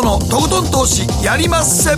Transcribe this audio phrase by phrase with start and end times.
[0.00, 1.94] トのとことん投資やりまっせ。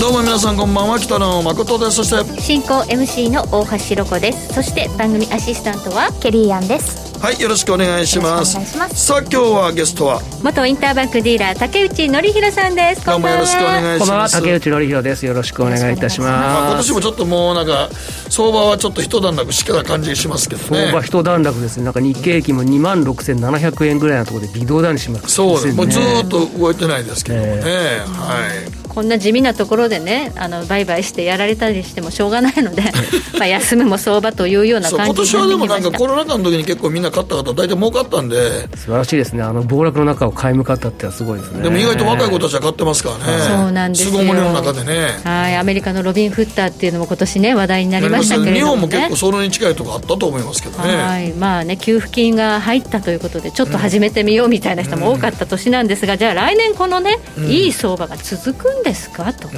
[0.00, 0.98] どうも皆さんこんばんは。
[0.98, 1.96] 北野誠です。
[1.96, 2.40] そして。
[2.40, 4.54] 進行 MC の大橋ロコです。
[4.54, 7.11] そして番組アシスタントはケリーアンです。
[7.22, 8.54] はいよろしくお願いします。
[8.96, 10.20] さあ今日はゲストは？
[10.42, 13.06] 元インターバンクディーラー竹内則弘さんです。
[13.06, 14.32] どうもよろしくお願いします。
[14.40, 15.24] 竹内則弘です。
[15.24, 17.90] よろしくお願いいたします、まあ、今年もちょっともうなんか
[18.28, 20.86] 相場はちょっと一段落しかな感じしますけどね。
[20.86, 21.84] 相場一段落ですね。
[21.84, 32.82] なんか日経平均も2万6700円ぐらいのところで微動だにします、ね、そうですもうずっと動いてないですけどもね、えー、はいこんな地味なところでねあの売買してやられたりしてもしょうがないので
[33.38, 38.68] まあ休むも相場というような感じ今年はでもなんかコロナ禍の時に結構みんな買った方大体儲かったんで。
[38.76, 39.42] 素晴らしいですね。
[39.42, 41.62] あの暴落の中を買い向かったってはすごいですね。
[41.62, 43.38] でも意外と若い子たちは買ってますからね。
[43.48, 44.10] そうなんですよ。
[44.10, 45.20] 巣ごもりの中でね。
[45.24, 50.96] はいアメリカのロビン・フッターっていうのも今年ね話題になりましたけれども、ね、日本も結構それに近いところあったと思いますけどね。
[50.96, 59.32] はいまあね給付金が入ったということでちょっと始めてみようみたいな人も多かった年なんですが、うん、じゃあ来年このね、うん、いい相場が続くんですか？
[59.32, 59.48] と、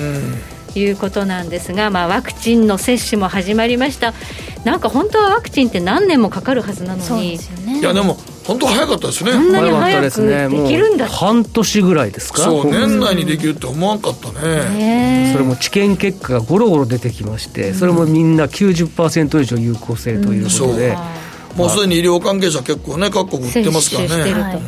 [0.76, 4.12] いうことなんですが、まあ、ワクチンの接種も始まりました。
[4.64, 9.32] なんか本当はワクチンって何年もかかるはずなのに、ね、いやでも本当早かったですね。
[9.32, 12.42] こんなに早くできるんだ、ね、半年ぐらいですか？
[12.42, 20.96] そう年内にできるって思わんかったね、それも治験結果がゴロゴロ出てきましてそれもみんな90%以上有効性ということで、
[21.52, 24.62] うん、もうすでに医療関係者結構ね各国売ってますからね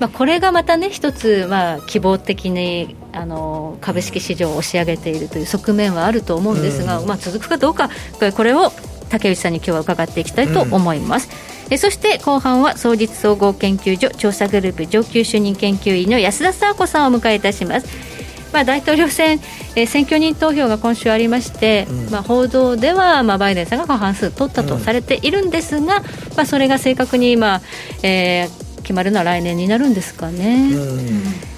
[0.00, 7.90] まあ、これがまたね一つ、まあ、希望的にあの株式市場を押し上げているという側面はあると思うんですが、うん、まあ、続くかどうか
[8.36, 8.72] これを
[9.08, 11.28] 竹内さんに今日は伺っていきたいと思います。
[11.66, 18.14] うん、えそして後半は総実総合研究所調査グループ上級主任研究員の安田沙子さんを迎えいたします。
[18.52, 19.40] まあ、大統領選、
[19.74, 26.02] えー、選挙人投票が今週ありまして、うん、まあ、報道では、まあ、バイデンさんが過半数取ったとされているんですが、うん、
[26.36, 27.62] まあ、それが正確に、まあ
[28.04, 30.70] えー、決まるのは来年になるんですかね。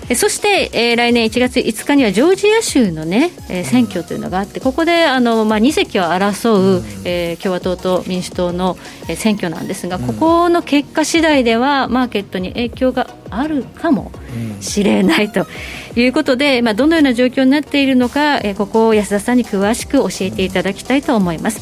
[0.09, 8.77] えそして、えー、来年1月5日にはジョージア州の、ねえー、選挙というのがあって、ここであの、まあ、2席を争う、えー、共和党と民主党の、
[9.09, 14.13] えー、選挙なんですが、ここの結果次第では、マーケットに影響があるかも
[14.61, 15.49] しれないと
[15.97, 21.61] いうことで、まあ、どのような状況になっているのか、えー、ここを安田さんに詳しく教えていただきたいと思います。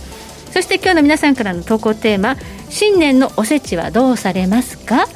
[0.52, 2.36] そして今日の皆さんからの投稿テーマ
[2.68, 5.08] 新年のおせちはどうされますか？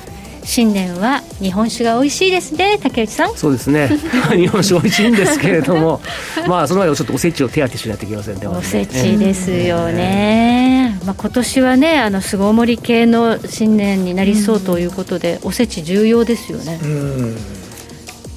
[0.45, 2.79] 新年は日本酒が美味しいですね。
[2.83, 3.37] 竹内さん。
[3.37, 3.89] そうですね。
[4.35, 6.01] 日本酒美味しいんですけれども。
[6.47, 17.37] まあその前にちょっとおせちを手当てしないといけませんねおせちですよね、えー、まあ、今年はねあの巣ごもり系の新年になりそうということで、うん、おせち重要ですよね、うん。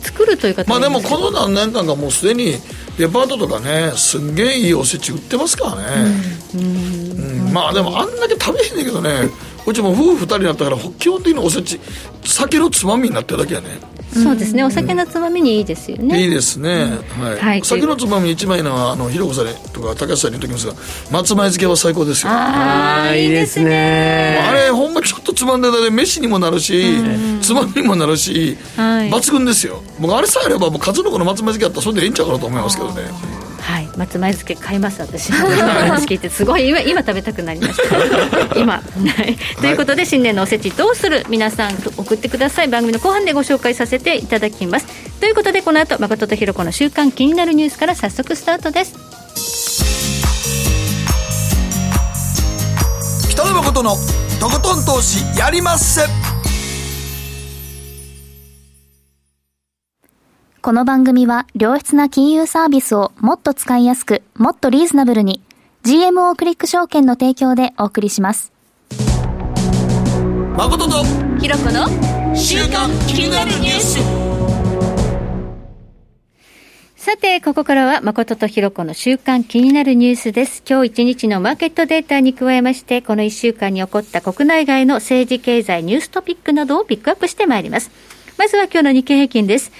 [0.01, 2.55] 作るという方まあでもこの何年間かもうすでに
[2.97, 6.11] デパートとかねすんげえいいおせち売ってますからね、
[6.55, 9.29] うん、うん、まあでもあんだけ食べへんねんけどね
[9.65, 11.79] うちも夫婦2人になったから基本的におせち
[12.23, 13.67] 酒のつまみになってるだけやね
[14.13, 16.21] そうですね、お酒のつまみにいいですよね。
[16.21, 16.99] いいですね。
[17.17, 17.39] はい。
[17.39, 20.73] はい、酒のつまみ一枚のは、あの、ひろこさんとか、高橋さんに言っときますが、
[21.11, 22.31] 松前漬けは最高ですよ。
[22.31, 24.45] ああ、いいですね。
[24.45, 26.83] あれ、ほんまちょっとつまんでたで、飯にもなるし、
[27.41, 29.81] つまみにもなるし、はい、抜群ですよ。
[29.97, 33.03] 僕、あれさえあれば、もう数の子の松前漬けあったら、それでいいんちゃうかなと思いますけどね。
[33.97, 33.97] はい。
[33.97, 38.81] 松前漬け買います私話聞いてすごい今今食べたくなりました今、は
[39.23, 44.87] い、ということで、新年のおせちどうする皆さん送ってください番組の後半でご紹介させていただきます
[45.19, 48.93] ということでこの後誠とひろ子の週刊気になるニュースから早速スタートです。
[53.29, 53.95] 北野誠の
[54.39, 56.30] とことん投資やりまっせ
[60.63, 65.41] この番組は良質な金融サービスをもっと使いやすく、もっとリーズナブルに
[65.81, 68.53] GMO クリック証券の提供でお送りします。
[70.55, 71.03] 誠と
[71.39, 71.87] ひろこの
[72.35, 73.97] 週刊気になるニュース
[76.95, 80.61] さて、ここからは誠とひろこの週間気になるニュースです。
[80.69, 87.89] 今日一日のマーケットデータに加えまして、この一週間に起こった国内外の政治経済ニューストピックなどをピックアップしてまいります。
[88.37, 89.71] まずは今日の日経平均です。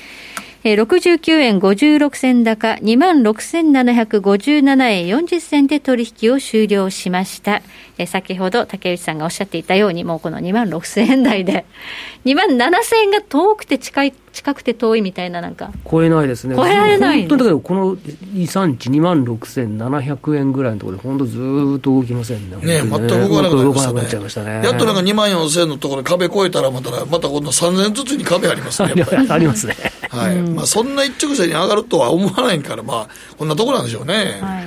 [0.63, 7.63] えー、69円56銭高、26,757円40銭で取引を終了しました。
[7.97, 11.65] えー、先ほど竹内さんがおっしゃっていたように、もうこの2万6000円台で、
[12.25, 15.71] 2万7000円が遠くて近い、近くて遠いみたいななんか。
[15.89, 16.55] 超えないですね。
[16.55, 17.27] 超えられない、ね。
[17.27, 17.99] 本当だけど、この2、
[18.35, 21.39] 3日2万6700円ぐらいのところで、本当ず
[21.77, 22.57] っと動きませんね。
[22.57, 23.55] ね、全く動かなく
[23.95, 24.61] なっちゃいましたね。
[24.63, 28.93] やっとなんか2万4000円のところで壁越えたら、また、また今度3000円ずつに壁ありますね。
[29.27, 29.75] ありますね。
[30.11, 30.41] はい。
[30.41, 34.39] まあ、そんな一直線に上がるとは思わないから、まあ、こんなところなんでしょうね。
[34.41, 34.65] はい。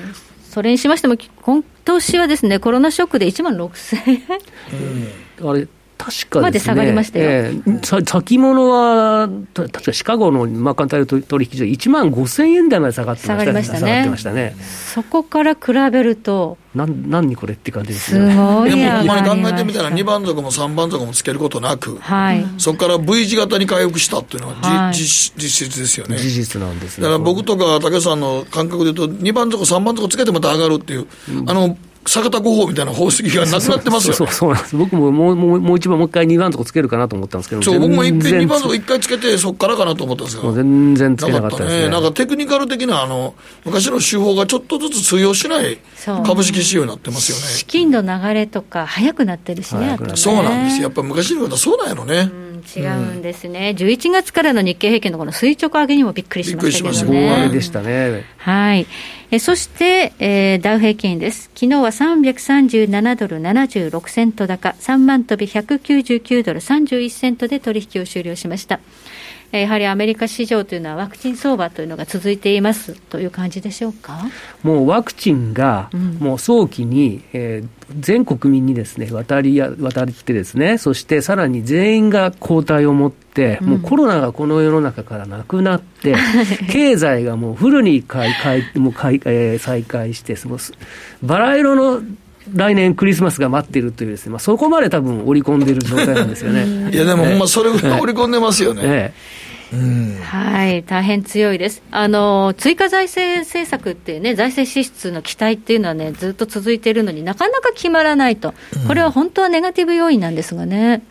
[0.48, 4.22] それにしましても、今年はですね、コロナショックで1万6000円。
[5.42, 5.68] うん、あれ
[6.04, 7.30] 確かまで下がりましたよ。
[7.30, 14.56] えーさ先物は、た確かシカゴのマーカンタイル取引所、1万5000円台まで下がってました下がりましたね下がってましたね。
[14.94, 18.28] そこから比べると、なん何これって感じですね。
[18.28, 22.44] でごい上がりもほんまに考まえてみたらした2番底も3番底もつけることなく、はい。
[22.58, 26.18] そこから V 字型に回復したっていうのはじ、はい実実質ですよね。
[26.18, 27.04] 事実なんですね。
[27.04, 31.06] だから僕とか武さんの感覚で言うと、2番底、3番底つけてまた上がるっていう、
[31.46, 34.16] あの坂田五法みたいな方式がなくなってますよね。
[34.16, 34.76] そうそうそうなんです。
[34.76, 41.82] 僕ももうもうもう一番もう一回2番とこつけるかなと思ったんですけど、そう僕も一遍全然2番底1回つけて、そこからかなと思ったんですけもうど、全然つけななかったですね。
[41.84, 43.34] ね、なんかテクニカル的なあの
[43.64, 45.78] 昔の手法がちょっとずつ通用しない
[46.26, 47.64] 株式仕様になってますよ資ね。
[47.66, 52.30] 金の流れとか、早くなってるしね、ねそうなんですよ、やっぱ昔の方はそうなんやろね。
[52.32, 52.44] うん
[52.76, 57.12] 違うんですね、11月からの日経平均のこの垂直上げにもびっくりしましたけどびっくりしまね。
[57.12, 58.24] したね大上げでしたね。
[58.38, 58.86] はい。
[59.40, 61.50] そして、えーダウ平均です。
[61.54, 68.80] 昨日は337ドル76セント高、3万飛び199ドル31セントで取引を終了しました。
[69.52, 74.18] えーやはりアメリカ市場というのはワクチン相場というのが続いていますという感じでしょうか？
[74.62, 77.68] もうワクチンが、もう早期に、えー
[78.00, 86.16] 全国民にですね、渡りや、渡ってですね、そしてさらに全員が抗体を持って、もうコロナがこの世の中からなくなって、
[86.72, 90.58] 経済がもうフルに開開もう開、えー再開して、その
[91.22, 92.00] バラ色の
[92.54, 96.64] 来年クリスマスが待っているというですね、まあ、そこまで多分織り込んでいる状態なんですよね。
[96.92, 98.82] いやでもほんまそれぐらい織り込んでますよね。
[98.84, 99.12] え
[100.22, 101.82] はい、大変強いです。
[101.90, 108.54] あの、追加財政政策っていうね、財政支出の期待っていうのはね、ずっと続いているのになかなか決まらないと。
[108.86, 111.02] これは本当はネガティブ要因なんですがね。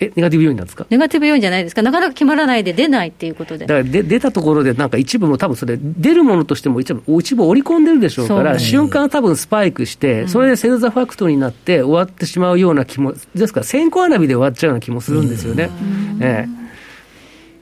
[0.00, 0.86] ええ、ネガティブ要因なんですか？
[0.90, 1.82] ネガティブ要因じゃないですか。
[1.82, 3.74] なかなか決まらないで出ないっていうことでだ。
[3.74, 15.68] からで出たところで、なんか一部も多分それ、出るものとしても一部一部織り込んでるでしょうから、瞬間多分スパイクして、それでセールザファクトになって終わってしまうような気も、ですから、先行花火で終わっちゃうような気もするんですよね。
[16.20, 16.57] ええ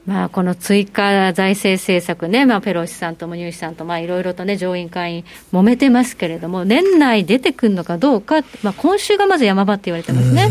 [0.07, 10.49] まあ、この追加財政政策ね、まあ、ペロシさんともニューシさんと、まあ、いろいろとね、上院会員揉めてますけれども、年内出てくるのかどうか、まあ、今週がまず山場って言われてますね。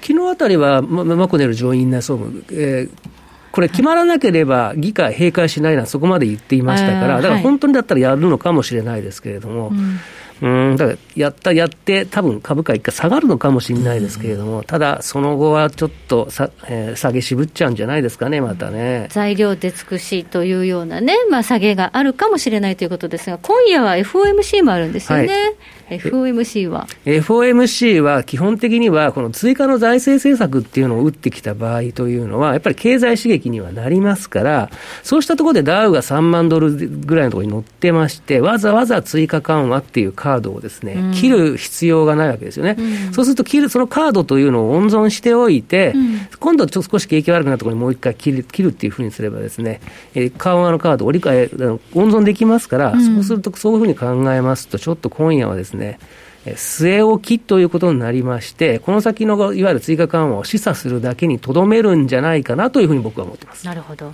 [0.00, 3.10] 昨日あたりは、まマコネル上院内総務、えー
[3.56, 9.98] これ、決まらなければ議会閉会しないなそこまで言っていましたから、だから本当にだったらやるのかもしれないですけれども、うん、
[10.40, 19.06] だからやった、やって、多分株価一回下がるのかもしれないですけれども、ただ、その後はちょっとさ、えー下げ渋っちゃうんじゃないですかね、またね。
[19.10, 25.26] 材料出尽くしというようなね、まあ、下げがあるかもしれないということですが、今夜は FOMC もあるんですよね。
[25.26, 25.54] はい
[25.88, 26.86] FOMC は。
[27.04, 34.70] FOMC は基本的には、この追加の財政政策っていうのを打ってきた場合というのは、やっぱり経済刺激にはなりますから、
[35.02, 42.76] そうしたところでダウが3万ドルぐらいのところに乗ってまして、わざわざ追加緩和っていうカードをですね、切る必要がないわけですよね。
[43.12, 45.94] そうすると切る、そのカードというのを温存しておいて、
[46.40, 49.80] 今度ちょっと少し景気悪くなったところにもう一回切る切るっていうふうにすればですね、
[50.14, 51.50] えー緩和のカードを折り替え、
[51.94, 63.66] 温存できますから、そうするとそういうふうに考えますと、ちょっと今夜はですね、えー据え置きということになりまして、この先のいわゆる追加緩和を示唆するだけにとどめるんじゃないかなというふうに僕は思ってます。
[63.66, 64.12] なるほど、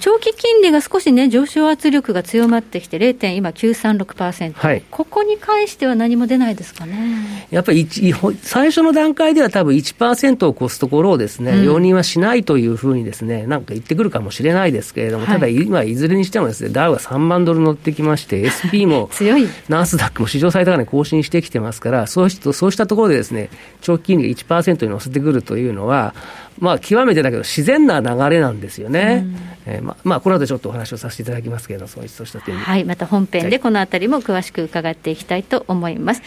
[0.00, 3.34] 長期金利が少しね、上昇圧力が強まってきて、0.
[3.34, 7.46] 今936%、はいここに関しては何も出ないですかね。
[7.50, 19.48] やっぱり一ほ最初の段階では多分1%を超すところをですね、うん容認はしないというふうにですね、なんか言ってくるかもしれないですけれども、はいただ今いずれにしてもですね、ダウが3万ドル乗ってきまして、SP も 強い。
[19.68, 23.50] ナスダックも史上最高値更新してきてますから、そうしそうしたところでですね、
[23.80, 26.14] 長期金利が1%に乗せてくるというのは、
[26.58, 29.26] まあ、極めてだけど自然な流れなんですよね。
[29.66, 32.60] えーまあ、まあ、この後ちょっとお話をさせていただきますけれど、そうそうした点に。
[32.60, 36.22] はい、また本編でこのあたりも詳しく伺っていきたいと思います。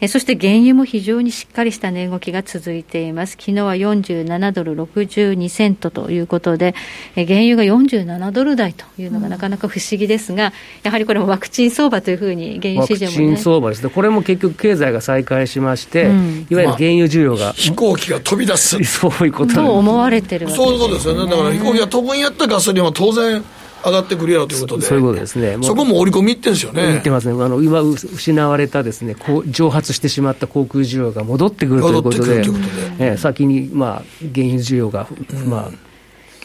[0.00, 3.32] えそして原油も非常にしっかりした値動きが続いています。
[3.32, 6.74] 昨日は47ドル62セントということで、
[7.16, 13.16] え原油が47ドル台というのがなかなか不思議ですが、やはりこれもワクチン相場というふうに原油ワク市場もね。
[13.16, 18.76] チン相場ですね、これも結局、経済が再開しまして、うんいわゆる原油需要が、飛行機が飛び出す。
[18.84, 21.30] そういうことと思われてるわけですそういうことですよね。
[21.30, 23.42] だから飛行機が飛ぶんやったらガソリンは当然
[23.84, 24.86] 上がってくるやろということで。
[24.86, 25.58] そういうことですね。
[25.62, 27.10] そこも織り込みいってんですよねて。
[27.10, 32.52] ますね、あの今、失われたです、ね、こう蒸発してしまった航空需要が戻ってくるということで、と
[32.98, 33.90] えー先に、まあ、
[34.34, 35.08] 原油需要が、
[35.46, 35.70] まあ、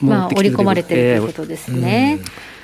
[0.02, 2.20] まあ、戻ってき織り込まれてるというえーことですね。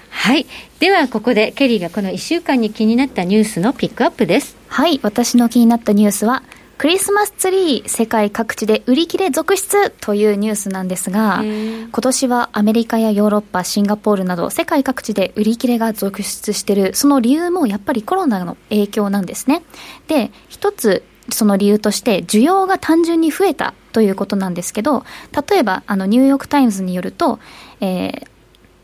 [0.10, 0.46] はい。
[0.80, 4.56] では、ここでケリーがこの1週間に気になったニュースのピックアップです。
[4.68, 6.44] はい、私の気になったニュースは、
[6.84, 19.64] クリスマスツリー世界各地で売り切れ続出というニュースなんですが、今年はアメリカやヨーロッパ、シンガポールなど世界各地で売り切れが続出している、その理由もやっぱりコロナの影響なんですね。
[20.10, 25.06] で、一つその理由として需要が単純に増えたということなんですけど
[25.50, 27.40] 例えばあのニューヨーク・タイムズによると、
[27.80, 28.28] えー、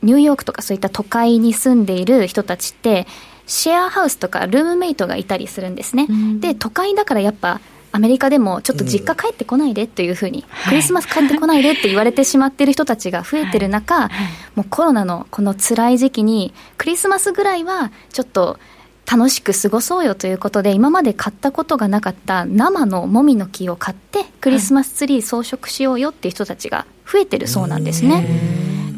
[0.03, 3.08] ニューヨークとかそういった都会に住んでいる人たちって
[3.46, 7.60] シェアハウスとかルームメイトがいたりするんですね、うん、で都会だからやっぱ
[7.91, 14.10] アメリカでもちょっと実家帰ってこないでっていうふうに、クリスマス帰ってこないでって言われてしまっている人たちが増えてる中、
[14.55, 18.60] もうコロナのこの辛い時期にクリスマスぐらいはちょっと
[19.12, 28.24] 楽しく過ごそうよということで今まで買ったことがなかった生のもみの木を買ってクリスマスツリー装飾しようよっていう人たちが増えてるそうなんですね。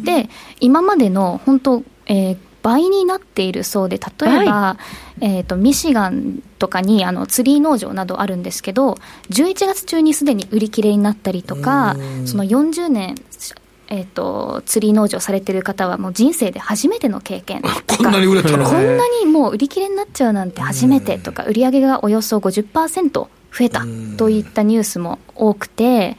[0.03, 0.29] で
[0.59, 4.77] 今までの本当、えー、倍になっているそうで例えば、
[5.19, 8.97] えーと、ミシガンとかにあのツリー農場などあるんですけど
[9.29, 13.15] 11月中にすでに売り切れになったりとかその40年
[13.93, 18.63] えーと、釣り農場されてる方はもう人生で初めての経験 こんなに売れたの？
[18.63, 23.85] こんなにもう売り切れになっちゃうなんて初めてとか売り上げがおよそ50%増えた
[24.17, 26.15] といったニュースも多くて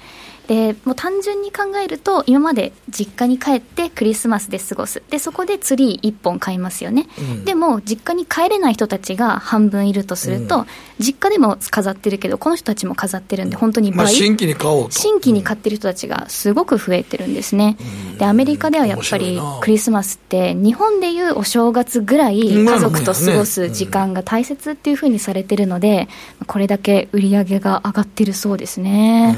[0.52, 5.02] でもう単純に考えると今まで実家に帰ってクリスマスで過ごす。
[5.08, 10.66] でそこでツリー1本買いますよね、うん、でも実家に帰れない人たちが半分いるとすると、うん、
[10.98, 14.90] 実家でも飾ってるけどこの人たちも飾ってるんで本当に倍、まあ、新規に買おうと。
[14.90, 26.08] 新規に買ってる人たちがすごく増えてるんですね、うん、でアメリカではやっぱりクリスマスって日本でいうお正月ぐらい家族と過ごす時間が大切っていうふうにされてるので
[26.46, 29.34] これだけ売り上げが上がってるそうですね、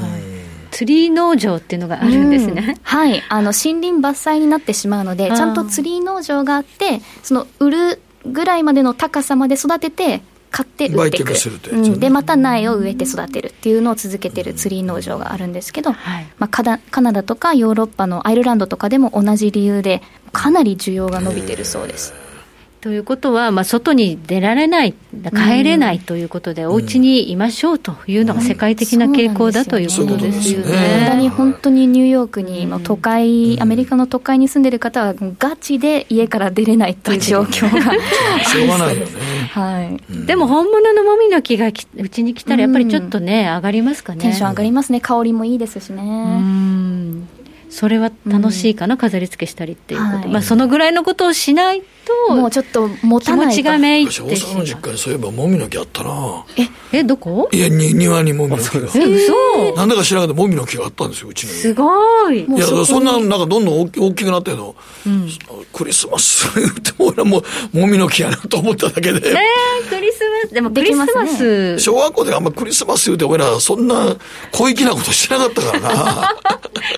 [0.75, 3.23] ツリー農場っていうのがあるんですね、うん、はい。
[3.29, 11.33] あの森林伐採になってしまうのでちゃんとツリー農場があってその売るぐらいまでの高さまで育てて買って売っていく、
[11.71, 20.01] うん、でまた苗を植えて育てるっていうのを続けてるツリー農場があるんですけど、はい、まあ、カナダとかヨーロッパのアイルランドとかでも同じ理由で
[20.33, 22.13] かなり需要が伸びてるそうです。
[22.85, 24.93] ということは、まあ、外に出られない、
[25.33, 30.99] 帰れないということで、うん、お家にいましょうというのが世界的な傾向だということですよね。
[30.99, 37.81] 本当に本当にニューヨークに、まあ、都会、アメリカの都会に住んでる方は、ガチで家から出れないという状況が。
[38.43, 39.11] しょうがないよね。
[39.49, 40.27] はい。
[40.27, 44.21] でも本物のもみの木がうちに来たら、やっぱりちょっとね、上がりますかね。
[44.21, 45.01] テンション上がりますね。
[45.01, 46.03] 香りもいいですしね。
[46.03, 47.27] うん
[47.75, 51.81] それは楽しいかな、うん、飾り付けしたりっていうこと、はい、まあ、そのぐらいのことをしない
[52.27, 56.45] と、もうちょっと持たない気持ちがめいって大阪の実家にそういえばもみの木あったな。
[56.93, 57.49] ええどこ？
[57.51, 58.87] いやに庭にもみの木が。
[58.95, 59.75] え嘘。
[59.75, 62.45] なんだか知らなくてもみの木があったんですようちにすごい。
[62.45, 65.27] いやそんななんかどんどん大きくなってるの、うん、
[65.73, 69.31] クリスマス 言っても俺はもうもみの木やなと思っただけで。
[69.31, 74.15] えー、クリスでもクリスマス、ね、小学校であんまクリスマス言うて俺らそんな
[74.51, 76.35] 小粋なことしてなかったからな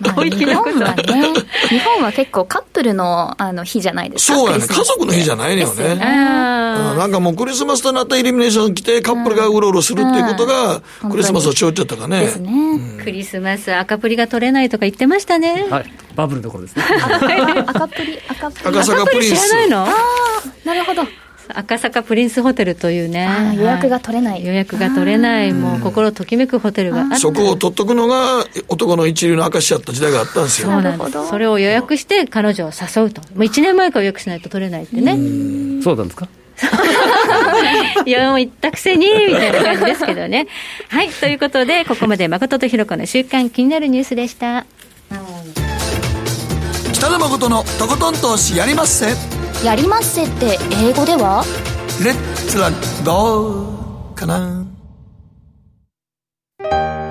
[0.16, 1.04] 小粋なことはね
[1.70, 4.38] 日本は結構カップルのあの日じゃないですか。
[4.38, 4.68] そうやね。
[4.68, 5.96] 家族の日じゃないのよね。
[5.96, 12.22] なんかもうクリスマスとなったイルミネーション来てカップルがうろうろするっていうことが、クリスマスをちょっちゃったかね。
[12.22, 12.52] ですね、
[13.04, 15.66] クリスマス赤プリが取れないとか言ってましたね。
[15.70, 15.94] はい。
[16.16, 16.84] バブルのところですね。
[17.68, 18.78] 赤プリ、赤プリ。
[18.78, 19.48] 赤坂プリンス。
[19.48, 19.84] 知らないの？
[19.84, 19.94] ああ、
[20.68, 21.04] なるほど。
[21.54, 27.18] 赤坂プリンスホテルというね、予約が取れない、予約が取れない、もう心ときめくホテルがあった。
[27.18, 30.70] そこを取っとくのが、男の一流の証やった時代があったんですよ。
[30.70, 35.14] そうなんですそれを予約して、彼女を誘うと、もう1年前から予約しないと取れないってね。
[35.84, 36.28] そうなんですか？
[38.06, 40.48] いや、もう言ったくせに、みたいな感じですけどね。
[40.90, 44.66] はい、ということで、ここまで誠とひろ子の週間気になるニュースでした。
[46.94, 49.37] 北野誠のとことん投資やりまっせ。
[49.64, 51.44] やりまっせって英語では？
[52.04, 52.70] レッツは
[53.04, 54.66] ゴーかな？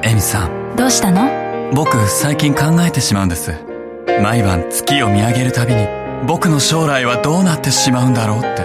[0.05, 0.76] エミさん。
[0.76, 1.29] どうしたの？
[1.75, 3.53] 僕最近考えてしまうんです。
[4.23, 5.88] 毎晩月を見上げるたびに
[6.26, 8.65] 僕の将来はどうなってしまうんだろうって。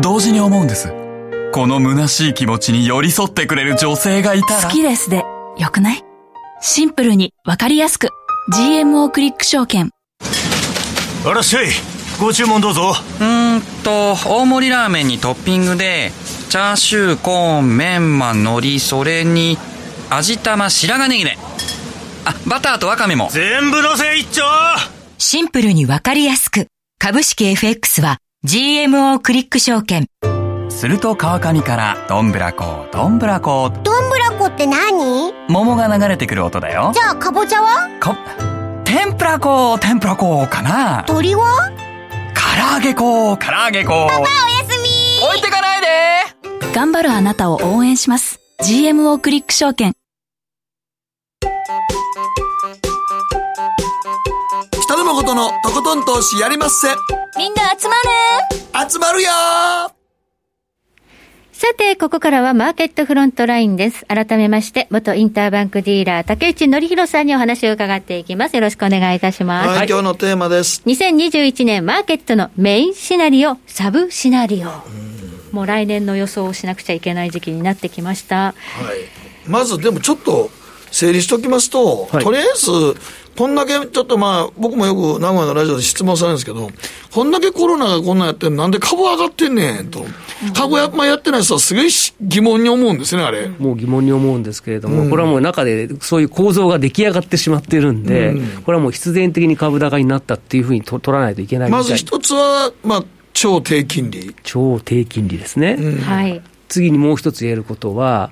[0.00, 0.88] 同時に思うんです。
[1.52, 4.62] この虚しい気持ちに寄り添ってくれる女性がいたら。
[4.62, 5.24] 好きですで
[5.58, 6.02] よくない？
[6.62, 8.08] シンプルにわかりやすく。
[8.54, 9.90] GMO クリック証券。
[11.26, 11.66] あらっしゃい
[12.20, 12.92] ご注文どうぞ。
[13.20, 16.12] うんと大盛りラーメンにトッピングで
[16.50, 19.56] チャーシューコーンメンマ海苔それに
[20.10, 21.38] 味玉白髪ネギね
[22.26, 23.30] あバターとワカメも。
[23.32, 24.42] 全部のせ一丁。
[25.16, 26.66] シンプルにわかりやすく。
[26.98, 30.06] 株式 FX は GMO クリック証券。
[30.68, 33.70] すると川上からどんぶらこどんぶらこ。
[33.82, 35.32] どんぶらこって何？
[35.48, 36.92] 桃が流れてくる音だよ。
[36.94, 37.88] じゃあかぼちゃは？
[37.98, 38.14] か
[38.84, 41.04] 天ぷらこ天ぷらこかな。
[41.06, 41.72] 鳥は？
[42.60, 43.38] 唐揚げ粉。
[43.38, 43.90] 唐揚げ粉。
[43.90, 44.28] パパおや
[44.68, 45.26] すみ。
[45.26, 45.86] 置いてかないで。
[46.74, 48.38] 頑張るあなたを応援します。
[48.62, 49.94] GMO クリック証券。
[54.82, 56.88] 北野誠のとことん投資やりまっせ。
[57.38, 57.94] みんな集ま
[58.84, 58.90] る。
[58.90, 59.30] 集まるよ
[61.60, 64.06] さて、ここからはマーケットフロントラインです。
[64.06, 68.56] 改めまして、元インターバンクディーラー、竹内則弘さんにお話を伺っていきます。
[68.56, 69.68] よろしくお願いいたします。
[69.68, 70.80] はい、今日のテーマです。
[70.86, 74.70] 2021年マーケットのメインシナリオ、サブシナリオ。
[75.54, 78.36] もう来年の予想をしなくちゃいけない時期になってきました。
[78.36, 78.54] は
[79.46, 80.50] い、まずでもちょっと
[80.90, 82.70] 整理しておきますと、はいとりあえず、
[83.36, 86.70] こんだけちょっとまあ、僕もよく名古屋のラジオで質問されるんですけど、
[87.12, 90.04] こんだけコロナがこんなんやってんのなんで株上がってんねんと。
[90.54, 93.48] 株やっぱやってない人はすごいし疑問に思うんですね、あれ。
[93.48, 98.34] もう疑問に思うんですけれども、これはもう中でそういう構造が出来上がってしまってるんで、
[98.64, 104.34] これはもう必然的に株高になったっていうふうにと取らないといけないみたいまず一つは、まあ、超低金利。
[104.42, 105.78] 超低金利ですね。
[106.04, 106.42] はい。
[106.68, 108.30] 次にもう一つ言えることは、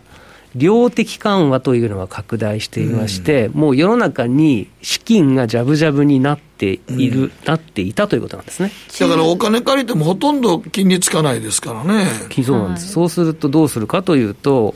[0.55, 8.73] 量的緩和というのが拡大していまして、もう世の中に資金がジャブジャブになっている、なっていたということなんですね。
[9.01, 12.07] だからお金借りてもほとんど金利つかないですからね。
[12.45, 14.75] そうなんです、そうするとどうするかというと、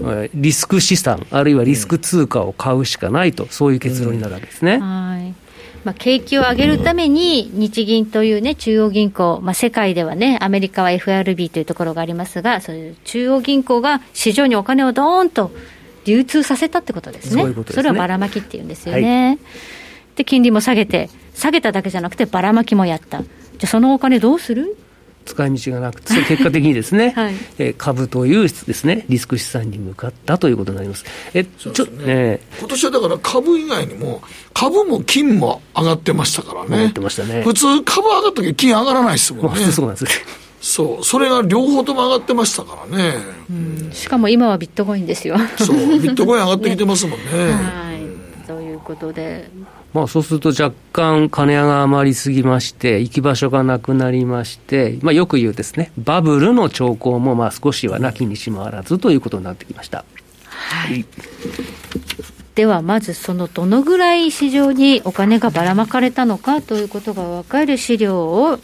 [0.00, 4.78] えーリスク資産、あるいはリスク通貨を買うしかないと、そういう結論になるわけですね。
[4.78, 5.34] はい。
[5.84, 15.50] まあ、景気を上げるために、日銀というね、中央銀行、まあ、世界ではね、アメリカは FRB というところがありますが、そういう中央銀行が市場にお金をドーンと
[16.04, 17.42] 流通させたってことですね。
[17.42, 19.38] そういうすねれをばらまきっていうんですよね。
[20.16, 23.20] で、金利も下げて、下げただけじゃなくてばらまきもやった。
[23.20, 23.28] じゃ
[23.64, 24.76] あそのお金どうする？
[25.24, 31.04] 使い道がなくて、結果的にですね、 はいえー株というですね、リスク資産に向かったということになります。
[31.34, 31.72] え、ちょ、
[32.06, 34.22] え今年はだから株以外にも、
[34.52, 36.68] 株も金も上がってましたからね。
[36.70, 39.66] 上がってましたね普通株上がった時金上がらないですーまあもんね。
[39.72, 40.10] そうなんですね。
[40.60, 41.04] そう。
[41.04, 43.14] それが両方とも上がってましたからね。
[43.92, 45.36] しかも今はビットコインですよ。
[45.56, 45.76] そう。
[45.76, 47.24] ビットコイン上がってきてますもんね。
[47.52, 48.46] はい。
[48.46, 49.50] ということで、
[49.92, 60.04] まあ、そうすると若干金が余りすぎまして、行き場所がなくなりまして、まあ、よく言うですね、バブルの兆候もまあ少しはなきにしもあらずということになってきました。
[60.50, 61.04] はい。
[62.54, 68.58] ではまずそのどのぐらい市場にお金がばらまかれたのかということが分かる資料を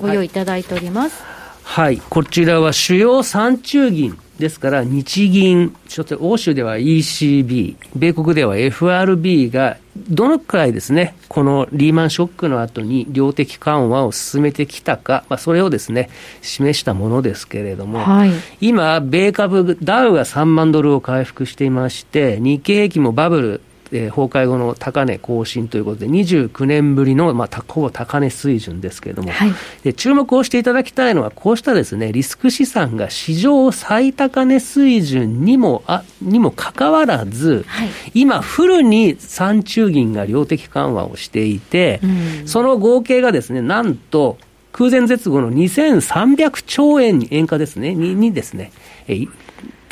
[0.00, 1.22] ご用意いただいております。
[1.62, 9.76] はい、こちらは主要3中銀ですから、日銀、ちょっと欧州では ECB、米国では FRB が、
[10.08, 18.32] どのくらいですね、このリーマンショックの後に量的緩和を進めてきたか、まあ、それをですね、示したものですけれども、はい。
[18.60, 23.60] 今、米株、ダウが3万ドルを回復していまして、日経平均もバブル、
[23.92, 29.52] えー崩壊後の高値更新ということで、29年ぶりの、まあ、たほぼ高値水準ですけれども、はい。
[29.84, 37.88] で注目をしていただきたいのは、こうしたですねリスク資産が史上最高値水準にもあにもかかわらず、はい。
[38.14, 42.48] 今、フルに三中銀が量的緩和をしていて、うん。
[42.48, 44.38] その合計がですねなんと、
[44.72, 48.72] 空前絶後の2300兆円に円価ですね、ににですね、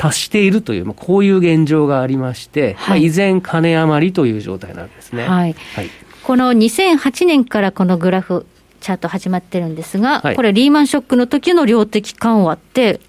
[0.01, 2.99] 達しているという、まあ、こういう現状がありまして、はい。
[2.99, 5.27] まあ、依然、金余りという状態なんですね。
[5.27, 5.55] はい。
[5.75, 5.89] はい。
[6.23, 8.47] この2008年からこのグラフ、
[8.79, 10.35] チャート始まってるんですが、はい。
[10.35, 12.99] これリーマンショックの時の量的緩和って、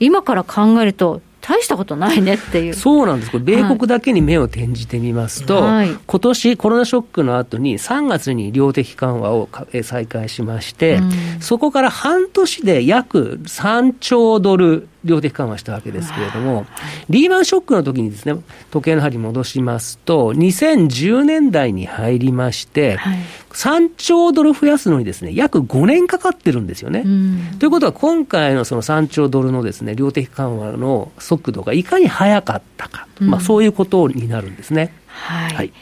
[0.00, 2.74] 今から考えると大したことないねっていう。
[2.74, 5.96] そうなんです、これ、米国だけに目を転じてみますと、はい。
[6.04, 9.48] 今年コロナショックの後に、3月に量的緩和を
[9.84, 11.10] 再開しまして、うん。
[11.38, 16.66] そこから半年で約3兆ドル、量的緩和したわけですけれども、
[17.08, 18.36] リーマンショックの時にですね、
[18.70, 23.18] 時計の針戻しますと、2010年代に入りまして、はい
[23.56, 27.04] 3兆ドル増やすのにですね、約5年かかってるんですよね。
[27.06, 34.92] うんということは、今回のその3兆ドルのですね量的緩和の速度がいかに速かったか、うんまあ、そういうことになるんですね。
[35.06, 35.54] はい。
[35.54, 35.72] はい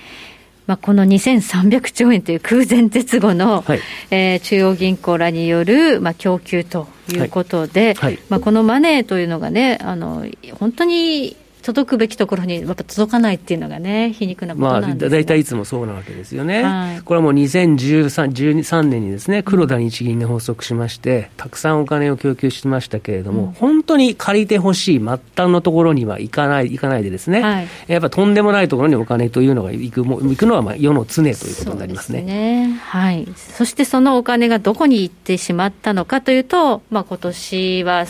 [0.66, 3.81] まあ、この2300兆円という空前絶後の、はい。
[4.11, 8.14] えー中央銀行らによる、まあ、供給ということで、はい。
[8.14, 8.18] はい。
[8.29, 10.27] まあ、このマネーというのがね、あの
[10.59, 16.62] 本当に届くべきところにやっぱ届かないっていうのがね、皮肉なことまあ、なんですだ大体いつもそうなわけですよね。
[16.62, 17.00] はい。
[17.00, 25.22] これはもう2013 13年にですね、黒田日銀が発足しまして、たくさんお金を供給しましたけれども、本当に借りてほしい末端
[25.53, 27.68] のところには行かない、行かないでですね、はい。
[27.87, 32.18] やっぱとんでもないところにお金というのが行くも行くのはまあ世の常ということになりますね。
[32.18, 32.79] すね。
[32.83, 38.05] はい、そしてそのお金がどこに行ってしまったのかというと、まあ今年は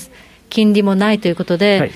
[0.51, 1.93] 金利もないということで、はい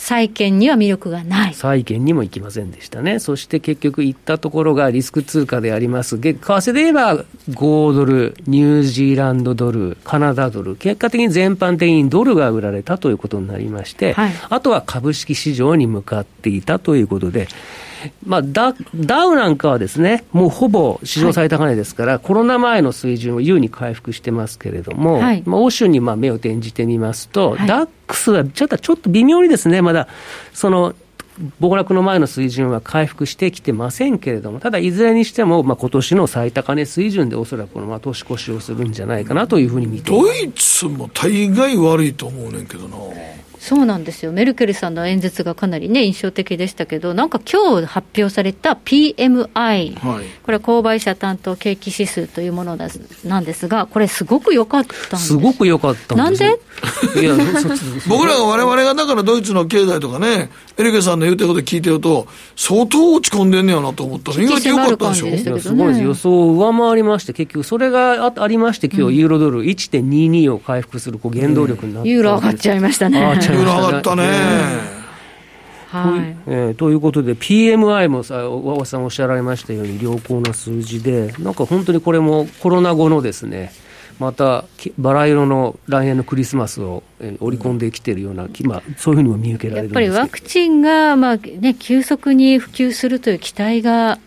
[0.00, 1.54] 債券には魅力がない。
[1.54, 3.18] 債券にも行きませんでしたね。
[3.18, 6.16] そして結局行ったところがリスク通貨であります。
[6.16, 17.46] げ為替で言えば5ドル、ニュージーランドドル、カナダドル、結果的に全般的にドルが売られたということになりまして、はいあとは株式市場に向かっていたということで、
[18.26, 30.08] まあ、ダダウなんかはですね、もうほぼ史上最高値ですから、はい、コロナ前の水準を優に回復してますけれども、はい、まあ、欧州にまあ目を転じてみますと、はい、ダックスはちょっとちょっと微妙にですね、まだ
[30.52, 30.94] その
[31.58, 42.96] 暴落の前の水準は回復してきてませんけれども、ただいずれにしても、まあ今年の最高値水準でおそらくこのまあ年越しをするんじゃないかなというふうに見てドイツも大概悪いと思うねんけどな。
[43.60, 52.78] そうなんですよ、メルケルさんの演説がかなりね、印象的でしたけど、なんか今日発表された PMI、はい、これは購買者担当景気指数というもの
[53.24, 55.34] なんですが、これ、すごく良かったす。
[55.34, 56.58] ごく良かったなんで？
[57.20, 57.34] いや
[58.08, 65.26] 僕らがわれわれがだからドイツの経済とかね、メルケルさんの言うてること聞いてると、相当落ち込んでんねやなと思ったら、意外と良かったでしょ。
[65.26, 73.20] ね、すごいです、予想を上回りまして、結局、それがありまして、今日ユーロドル1.22を回復するこう原動力になって、ユーロ上がっちゃいましたね。
[73.52, 74.22] ユーロ上がったね。
[75.88, 76.36] はい。
[76.46, 83.72] えー、ということで、PMI もさ、大和さんおっしゃられましたように、良好な数字で、なんか本当にこれもコロナ後のですね、
[84.20, 84.66] また
[84.98, 87.02] バラ色の来年のクリスマスを
[87.40, 94.18] 織り込んできているような、まあ、そういうふうにも見受けられるやっぱりワクチンが、まあね、急速に普及するという期待が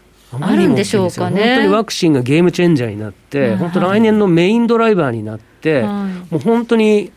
[0.42, 1.46] あるんでしょうかね。
[1.46, 7.12] 本当にワクチンがゲームチェンジャーになって、本当来年のメインドライバーになって、はい、もう本当に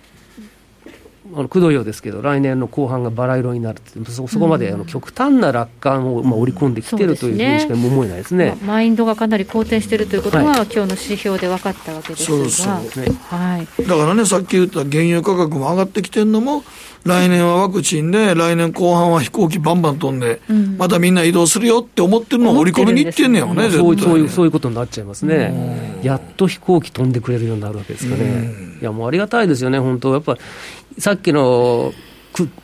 [1.37, 12.39] あのくどいようですけど、来年の後半がバラ色になるそそこまであの極端な楽観を、まあ、織り込んできてるというふうにしか思えないですね、まあ、マインドがかなり好転しているということが、はい、今日の指標で分かったわけですが。
[12.39, 13.11] そうそう、ね。
[13.29, 16.65] はい、だからね、さっき言った原油価格も上がってきてるのも、
[17.07, 30.37] 来年はワクチンで、来年後半は飛行機バンバン飛んで、うん、またみんな移動するよって思ってるのを織り込みにいってんねやね、そうそういうそういうことになっちゃいますね、やっと飛行機飛んでくれるようになるわけですかね、いやもうありがたいですよね、本当、やっぱ
[30.99, 31.93] さっきの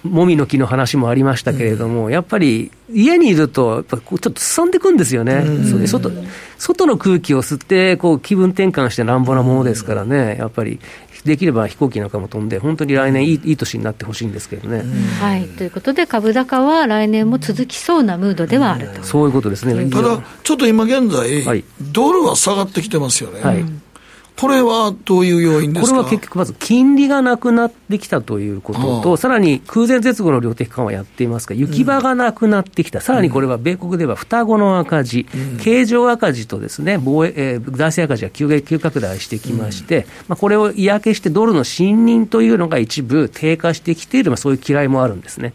[0.02, 6.10] もみの木の話もありましたけれども、うん、やっぱり家にいると、やっぱちょっとすさんでくんですよね、うん、外
[6.58, 10.78] 外の空気を吸って、こう気分転換してなんぼなものですからね、やっぱり
[11.24, 14.84] できれば飛行機なんかも飛んで、本当に来年いい、いい年になってほしいんですけどね、
[15.20, 15.46] はい。
[15.48, 19.02] ということで、株高は来年も続きそうなムードではあると。
[19.04, 19.90] そういうことですね。
[19.90, 23.40] ただ、ちょっと今現在、はい、ドルは下がってきてますよね。
[23.40, 23.64] はい
[24.36, 25.90] これはどういう要因ですか？
[25.92, 45.54] これは結局、まず金利がなくなってきたということと、さらに空前絶後の量的緩和やっていますが、行き場がなくなってきた、うん、さらにこれは米国では双子の赤字、うん、経常赤字とですね防衛、えー、財政赤字が急激急拡大してきまして、うん、まあ、これを嫌気してドルの信任というのが一部低下してきている、まあ、そういう嫌いもあるんですね。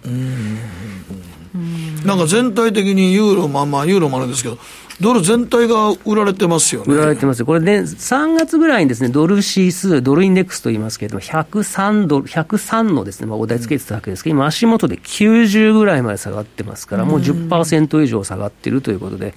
[2.05, 4.59] なんか全体的にユーロ、まあまあ、ユーロもあれですけど、
[4.99, 6.93] ドル全体が売られてますよね。
[6.95, 7.45] 売られてます。
[7.45, 19.35] これね、3月ぐらいにですね、ドル指数、ドルインデックスと言いますけれども、103ドル、103のですね、まあ、お題つけてたわけですけど、今足元で90ぐらいまで下がってますから、もう10%以上下がってるということで、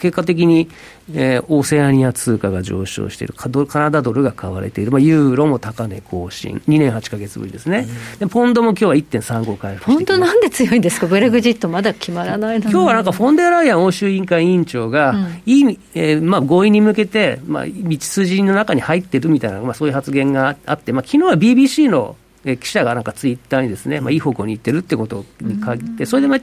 [0.00, 0.68] 結果的に、
[1.14, 3.48] えー、オセアニア通貨が上昇している、カ
[3.80, 7.86] ナダドルが買われている、まあ、ユーロも高値更新、2年8か月ぶりですね、
[8.18, 26.38] でポンドも今日は1.35回復本当なんで強いんですか、ブレグジット、まだ決まらない今日はなんか、フォンデアライアン欧州委員会委員長が、うん、いいえーまあ、合意に向けて、まあ、道筋の中に入ってるみたいな、まあ、そういう発言があって、まあ昨日は BBC のえ記者がなんかツイッターにですね、まあ、いい方向に行ってるってことに限って、それでまあ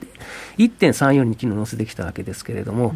[0.58, 2.94] 1.34に昨日載せてきたわけですけれども、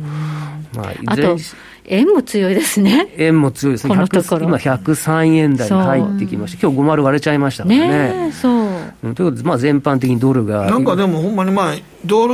[0.76, 1.38] まあ、あと、
[1.86, 3.12] 円も強いですね。
[3.18, 3.96] 円も強いですね。
[3.96, 7.88] このところ今103円台に入ってきまして、今日5丸割れちゃいましたからね。
[8.28, 8.70] ねそう。
[9.02, 10.70] ということで、まあ、全般的にドルが。
[10.70, 12.34] なんかでもほんまにまあ、ドル、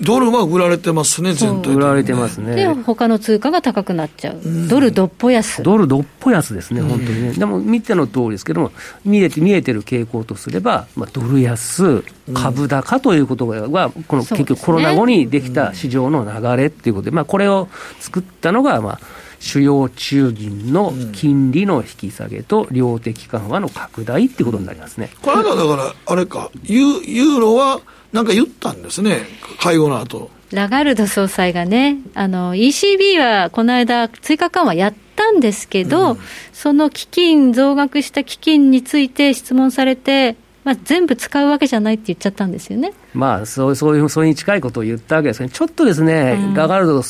[0.00, 2.54] ドルは売られてますね、全体、ね、売られてますね。
[2.54, 4.40] で、他の通貨が高くなっちゃう。
[4.68, 5.62] ドルどっぽ安。
[5.62, 7.32] ドルどっぽ安ですね、本当にね。
[7.32, 8.72] でも、見ての通りですけども、
[9.04, 12.02] 見えて、見えてる傾向とすれば、まあ、ドル安、
[12.34, 19.00] 株高ということが、この結局コロナ後にできた市場の流れっていうことで、まあ、これを作ったのが、まあ、
[19.40, 25.10] 主要中銀の金利の引き下げと量的緩和の拡大っていうことになりますね。
[25.22, 27.80] これはだから、あれか、ユユーロは、
[28.12, 29.22] なんか言ったんですね、
[29.58, 30.30] 会合の後。
[30.52, 36.18] ラガルド総裁がね、あの ECB はこの間、追加緩和やったんですけど、うん、
[36.52, 42.92] その基金、増額した基金について質問されて、まあ、全部使うわけじゃないって言っちゃったんですよね。
[43.14, 47.02] まあ、そうそういう、それに近いことを言ったわけですけど、ちょっとですね、うん、ラガルドあ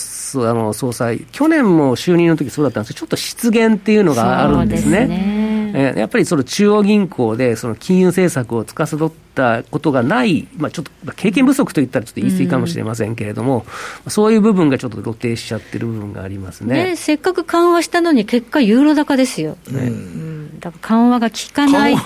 [0.54, 5.49] の総裁、去年も就任の時そうだったんですけど、ちょっと失言っていうのがあるんですね。
[5.74, 13.64] えやっぱりその中央銀行でその金融政策を司ったことがない、まあ、ちょっと経験不足といったらちょっと言い過ぎかもしれませんけれども、
[14.04, 16.90] うん、そういう部分がちょっと露呈しちゃってる部分がありますね。
[16.90, 21.96] ねせっかく緩和したのに、結果、ユーロ高ですよ、ね、うん、だから緩和が効かない。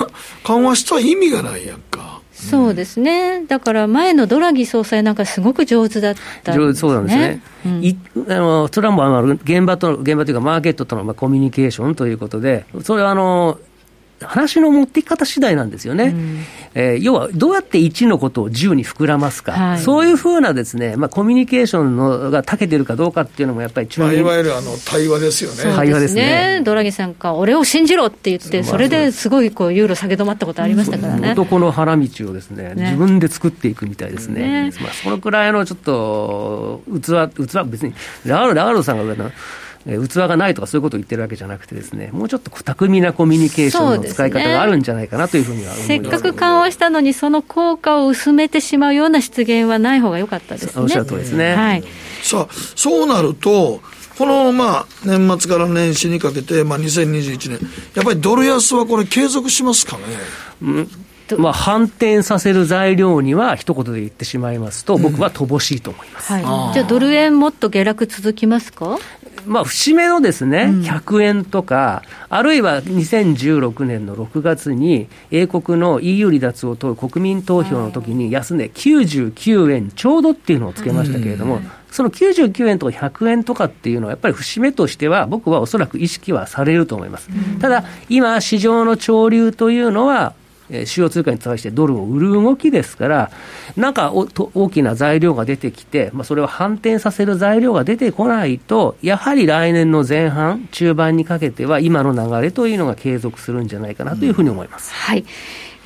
[0.44, 2.20] 緩和した意味がないやんか。
[2.34, 7.96] そうですね、だから前のドラギ総裁なんか、すごく上手だったんです、ね、そうなんですね、うん、い
[8.28, 13.58] あのそれはもうあの現場と現場というか、マーケットとのまあコミュニケーションということで、それはあの
[14.26, 25.76] 話の持っていき方次第なんですよね、うん、えー、要はどうやって1のことを10に膨らますか、はい、そういうふうなですね、まあ、コミュニケーションのが長けてるかどうかっていうのも、やっぱりまあ、いわゆるあの対話ですよね。
[25.76, 26.62] 対話ですね。
[26.64, 31.32] ドラギさんか、俺を信じろって言って、それですごいこうユーロ下げ止まったことありましたからね。
[31.32, 34.70] 男の腹道をですね、ね、自分で作っていくみたいですね。
[34.70, 34.72] ね。
[34.80, 39.16] まあ、そのくらいのちょっと器、器、別に、ラールさんがえ
[39.86, 50.82] 器がないとかそういうことを言ってるわけじゃなくてですね、もうちょっと巧みなコミュニケーションの使い方があるんじゃないかなというふうには思います、ね、せっかく緩和したのに、その効果を薄めてしまうような失言はない方が良かったですね。
[50.82, 51.54] おっしゃる通りですね。
[51.54, 51.84] はい。
[52.22, 53.80] さあ、そうなると、
[54.18, 57.58] このまあ年末から年始にかけて、まあ、2021年、
[57.94, 60.02] やっぱりドル安はこれ、継続しますかね？
[60.62, 60.88] うん
[61.38, 68.98] まあ、反転させる材料には一言で言ってしまいますと、僕は乏しいと思います、うんはい、じゃあ、ドル円もっと下落続きますか？
[69.46, 87.28] まあ、節目のですね、100円とか、あるいは2016年の6月に、英国の EU 離脱を問う国民投票の時に、安値99円ちょうどっていうのをつけましたけれども、その99円とか100円とかっていうのは、やっぱり節目としては、僕はおそらく意識はされると思います。
[87.60, 90.34] ただ、今、市場の潮流というのは、
[90.86, 93.30] 主要通貨に対してドルを売る動きですから、
[93.76, 104.90] なんか大きな材料が出てきて、まあ、それを反転させる材料が出てこないと、やはり来年の前半、中盤にかけては、今の流れというのが継続するんじゃないかなというふうに思います。
[104.90, 105.24] うん、はい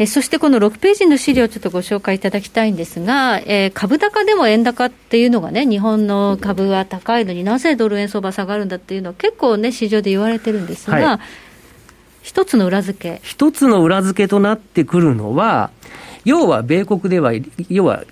[0.01, 11.19] えそしてこの6ページの資料をちょっとご紹介いただきたいんですが、えー、株高でも円高っていうのがね、日本の株は高いのになぜドル円相場下がるんだっていうのは結構ね、市場で言われてるんですが、はい
[12.29, 13.21] 一つの裏付け。
[13.25, 15.71] 一つの裏付けとなってくるのは、
[16.27, 17.33] 要は米国では、
[17.71, 18.05] 要は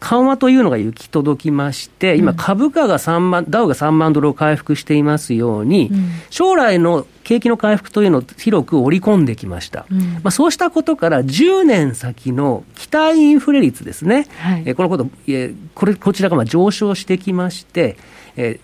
[0.00, 5.92] 緩和というのが行き届きまして、今、株価が3万、ダウが3万ドルを回復していますように、
[6.28, 9.86] 将来の景気の回復というのを広く織り込んできました。
[10.24, 17.96] まあ、そうしたことから、10年先の期待インフレ率ですね、はい、えこのこと、えこれ、こちらがまあ上昇してきまして、
[18.36, 18.58] え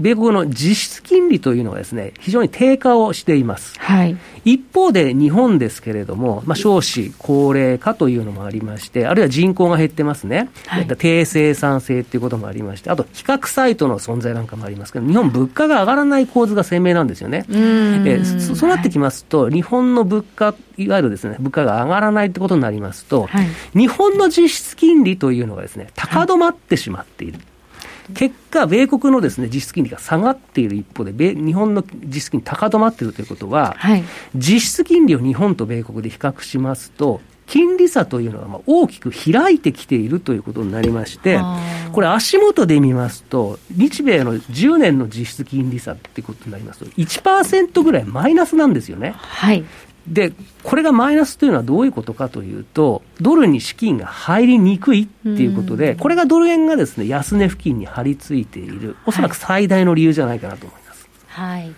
[0.00, 3.78] 米国の実質金利というのはですね、非常に低下をしています。
[3.78, 10.48] はい、一方で日本ですけれども、まあ、少子高齢化というのもありまして、あるいは人口が減ってますね。
[10.66, 17.44] はい、低生産性ということもありまして、あと比較サイトの存在なんかもありますけど、日本物価が上がらない構図が鮮明なんですよね。
[17.50, 23.46] えそそうなってきますと、はい、日本の物価、いわゆるですね、物価が上がらないってことになりますと、はい、
[23.78, 27.38] 日本の実質金利というのがですね、高止まってしまっている。
[28.14, 37.20] 結果、米国のです、ね、実質金利が下がっている一方で、米日本の実質金利高止まっているということは、はい、実質金利を日本と米国で比較しますと、
[37.50, 41.40] 金利差というのはま大きく開いてきているということになりまして、
[41.90, 49.14] これ、足元で見ますと、日米の10年の実質金利差ってことになりますと、1%ぐらいマイナスなんですよね。
[49.16, 49.64] はい、
[50.06, 50.32] で、
[50.62, 61.08] これがマイナスというのはどういうことかというと、ドルに資金が入りにくいっていうことで、これがドル円がですね、安値付近に張り付いている、おそらく最大の理由じゃないかなと思います。
[61.28, 61.72] はい、はい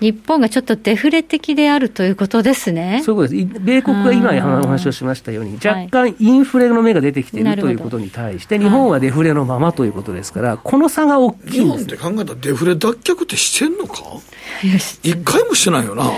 [0.00, 3.02] 日本がちょっとデフレ的であるということですね。
[3.04, 3.60] そういうことです。
[3.62, 11.60] 米国が今お話をしましたように、若干インフレの目が出てきているということに対して、日本はデフレのままということですから、この差が大きいんです。
[11.60, 14.02] 日本って考えたらデフレ脱却ってしてんのか？
[15.02, 16.10] 一回もしてないよな。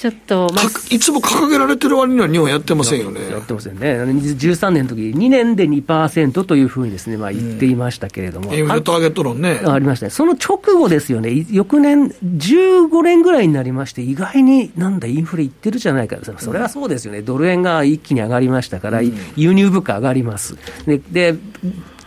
[0.00, 3.30] ちょっと、まあ、いつも掲げられてる割には日本やってませんよね。
[3.30, 3.96] やってませんね。
[3.96, 8.54] 13年の時2年で2%というふうにですね、まあ言っていましたけれども。
[8.54, 9.60] インフレターゲット論ね。
[9.62, 10.10] ありましたね。
[10.10, 11.44] その直後ですよね。
[11.50, 16.16] 翌年、15年ぐらいになりまして、意外になんだ、インフレいってるじゃないか。
[16.38, 17.20] それはそうですよね。
[17.20, 20.56] ドル円が一気に上がりましたから、輸入物価上がります。
[20.86, 21.34] で、で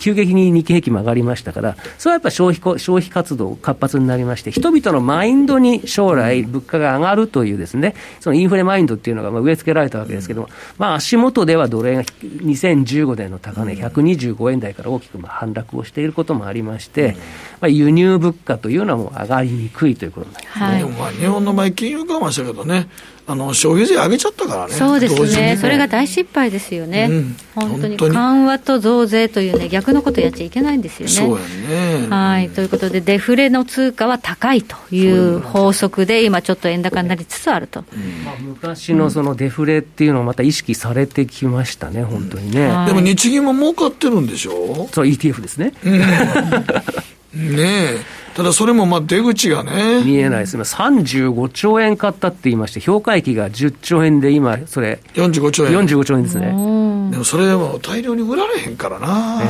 [0.04, 17.16] 急激に日経平均も上がりましたから、それはやっぱり消費消費活動活発になりまして、人々のマインドに将来、物価が上がるというですね、そのインフレマインドっていうのがまあ植え付けられたわけですけども、まあ、足元ではドル円が2015年の高値、125円台から大きくまあ反落をしていることもありまして、
[17.62, 20.66] まあ、輸入物価というのはもう上がりにくいということになりますね。
[20.66, 22.90] はい、でもまあ日本の場合、金融緩和したけどね、
[23.26, 27.98] あの消費税上げちゃったからね、そうですね、それが大失敗ですよね、うん、本当に。
[27.98, 31.12] 緩和と増税というね、逆のことやっちゃいけないんですよね。
[31.14, 32.08] そうやね。
[32.10, 32.50] はい。
[32.50, 37.86] ということで、デフレの通貨は高いという法則で、今、ちょっと円高になりつつあると、
[38.26, 42.68] まあ、昔のそのデフレっていうのをまた意識されてきましたね、本当にね。
[42.88, 44.90] でも日銀も儲かってるんでしょ？
[44.92, 45.74] そう、ETF ですね。
[47.34, 50.04] ねえただそれもまあ出口がね。
[50.04, 50.56] 見えないです。
[50.56, 55.00] 今35兆円買ったって言いまして、評価益が10兆円で今、それ。
[55.14, 55.74] 45兆円。
[55.74, 56.48] 45兆円ですね。
[56.48, 56.52] で
[57.18, 59.42] もそれでも大量に売られへんからな。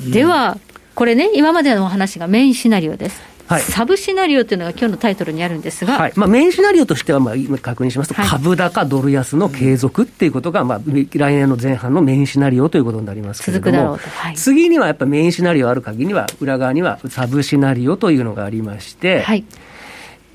[0.00, 0.58] では、
[0.94, 3.31] これね、今までのお話がメインシナリオです。
[3.52, 3.62] はい。
[3.62, 6.12] サブシナリオというのが今日のタイトルにあるんですが、はい。
[6.16, 8.08] まあ、メインシナリオとしては、まあ、今確認します。
[8.08, 8.28] と、はい。
[8.28, 13.98] 株高ドル安の継続っていうことが、まあ、来年の前半のメインシナリオということになりますけれども、
[14.34, 19.44] 次にはやっぱメインシナリオある限りは、裏側にはサブシナリオというのがありまして、はい、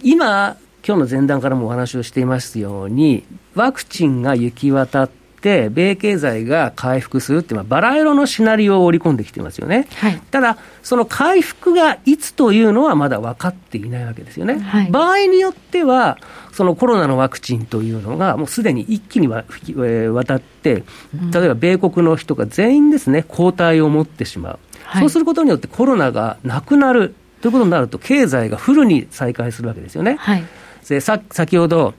[0.04, 3.24] 今、今日の前段からもお話をしていますように、
[3.56, 5.27] ワクチンが行き渡って、
[5.70, 9.88] 米経済が回復するっていう、まあ、バラ色のシナリオを織り込んできてますよね。
[9.96, 14.60] はいただ、その回復がいつというのはまだ分かっていないわけですよね。
[14.60, 16.18] はい場合によっては、
[16.52, 20.84] そのコロナのワクチンというのが、もうすでに一気にわえー渡って、
[21.32, 24.60] 例えば米国の人が全員ですね、抗体を持ってしまう。
[24.84, 30.16] はいそうすることによってコロナがなくなるということになると、経済がフルに再開するわけですよね。
[30.20, 30.44] はい、
[30.88, 31.94] でさ先ほど、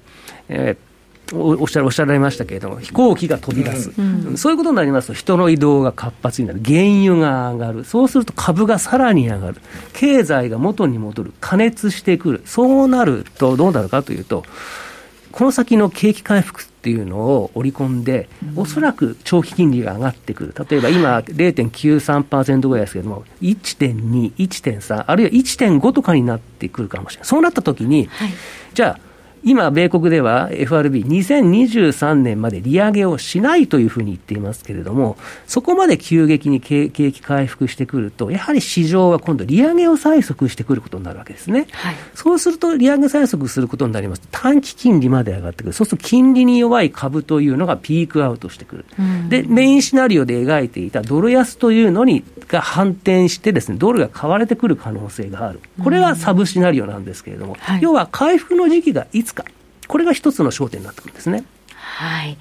[0.49, 0.88] えー
[1.33, 3.93] おおっしゃおっしゃられましたけれども、飛行機が飛び出す、
[4.37, 9.61] そういうことになりますと、人の移動が活発になる、原油が上がる、そうすると株がさらに上がる、
[9.93, 14.45] 経済が元に戻る、加熱してくる、そうなるとどうなるかというと、
[15.31, 28.31] この先の景気回復っていうのを織り込んで、おそらく長期金利が上がってくる、例えば今、0.93%ぐらいですけれども、1.2、1.3、あるいは1.5とかになってくるかもしれない、そうなったときに、はい。
[28.75, 29.08] じゃあ、
[29.49, 41.67] 今、米国では FRB、2023年まで利上げをしないというふうに言っていますけれども、そこまで急激に景景気回復してくると、やはり市場は今度、利上げを催促してくることになるわけですね。
[41.73, 41.97] はい。
[42.15, 44.21] そうすると、利上げ催促することになります。
[44.21, 48.85] と、短期金利まで上がってくる、そうすると金利に弱い株というのがピークアウトしてくる、
[49.29, 57.83] でメインシナリオで描いていたドル安というのにが反転してです、ね、ドルが買われてくる可能性がある、これがサブシナリオなんですけれども、はい。
[57.83, 59.38] 要は回復の時期がいつか、
[59.89, 61.45] これが一つの焦点になってくるんですね。
[61.99, 62.39] はい、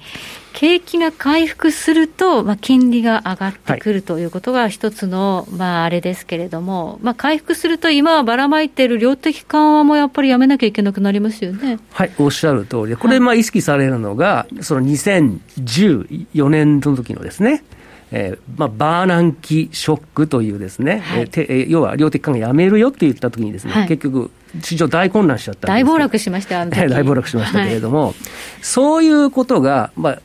[0.52, 11.80] 景気が回復すると、まあ、金利が上がってくるということが一つの、まあ、あれですけれども、まあ、回復すると、今はばらまいている量的緩和もやっぱりやめなきゃいけなくなりますよね。
[11.92, 17.64] はい、おっしゃる通りで、これ、まあ、意識されるのが、その2014年の時のですね、
[18.10, 21.20] えーまあ、バーナンキショックというですね、はい。
[21.22, 23.88] えー要は量的緩和やめるよって言った時にですね、はい。
[23.88, 24.30] 結局、
[24.62, 28.14] 市場大混乱しちゃった大暴落しました 大暴落しましたけれども、
[28.62, 30.18] そういうことが、まあ、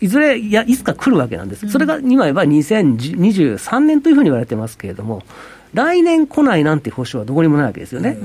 [0.00, 5.22] いずれいやいつか来るわけなんです、それが今言えば2023年というふうに言われてますけれども、
[5.74, 8.18] 来年来ないなんて保証はどこにもないわけですよね、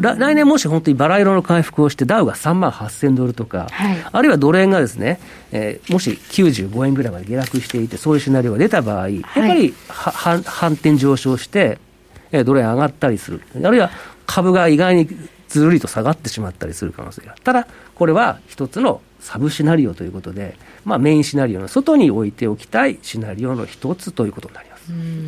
[0.00, 3.96] 来年もし本当にバラ色の回復をして、ダウが3万8000ドルとか、はい。
[4.12, 5.18] あるいはドル円がですね、
[5.50, 11.78] えーもし95円ぐらいまで下落していて、そういうシナリオが出た場合、やっぱりは反反転上昇して、
[12.30, 13.90] えードル円上がったりする、あるいは
[14.26, 15.08] 株が意外に
[15.48, 17.32] ずるりと下がってしまったりする可能性が。
[17.32, 24.71] あるただ、これは一つのサブシナリオということで、まあ、メインシナリオの外に置いておきたいシナリオの一つということになります。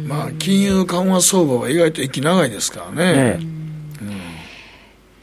[0.09, 2.95] まあ、金融緩和相場は意外と息長いですからね。
[2.99, 3.55] ええ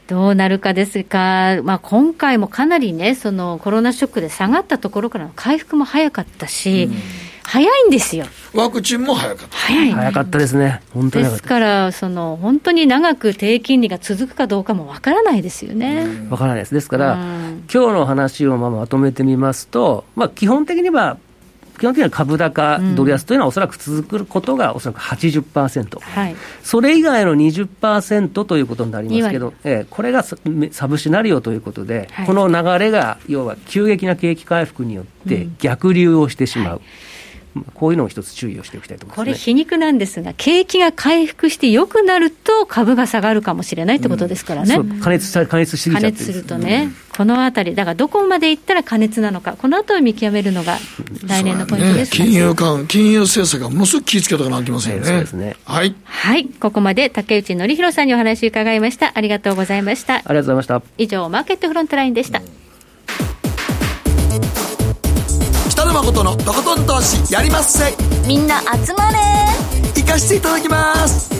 [0.08, 6.90] どうなるかですが、まあ、今回もかなりね、そのコロナショックで下がったところからの回復も早かったし、
[7.44, 9.56] 早いんですよ、ワクチンも早かった。
[9.56, 9.92] 早い。
[9.92, 11.30] 早かったですね、本当にで。
[11.30, 16.06] すから、その本当に長く低金利が続くかどうかもわからないですよね。
[16.28, 16.74] わからないです。
[16.74, 17.42] ですから、うん
[17.72, 21.16] 今日の話をまあまとめてみますと、まあ、基本的には、
[21.82, 25.98] 基本的には株高、ドル安というのはおそらく続くことがおそらく80%。
[25.98, 26.36] はい。
[26.62, 30.36] それ以外の20%ということになりますけど、えーこれがサ
[30.70, 32.26] サブシナリオということで、はい。
[32.26, 36.82] この流れが要は急激な景気回復によって逆流をしてしまう、
[37.74, 39.32] こういうのを一つ注意をしておきたいと思います、ね。
[39.32, 44.74] これ皮肉なんですが、景気が回復して良くなると株が下がるかもしれないってことですからね。
[44.74, 50.78] そう加熱加熱しすぎ加ちゃって熱するとね、このあたり、だからどこまでいったら加熱なのか、このあたりを見極めるのが
[51.26, 55.06] 来年のポイントね、です、金融緩金融政策がものすごく気をつけたかなきませんよね。
[55.06, 55.94] そうですねはい。
[56.04, 59.12] はい、ここまで竹内則弘さんにお話を伺いました。
[59.14, 60.14] ありがとうございました。
[60.14, 60.82] ありがとうございました。
[60.98, 62.40] 以上、マーケットフロントラインでした。
[62.40, 62.48] 北
[65.92, 67.94] 野誠のとことん投資やりまっせ。
[68.26, 69.18] みんな集まれ
[69.94, 71.30] 行かしていただきます。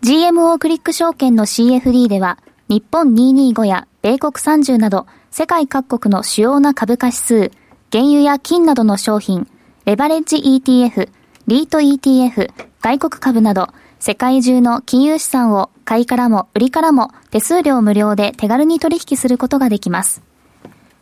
[0.00, 7.50] GMO クリック証券の CFD では、日本225や米国30など、世界各国の主要な株価指数、
[7.92, 9.46] 原油や金などの商品、
[9.84, 11.10] レバレッジ ETF、
[11.46, 13.68] リート ETF、外国株など、
[13.98, 20.22] 世界中の金融資産を買いからも売りからも手数料無料で手軽に取引することができます。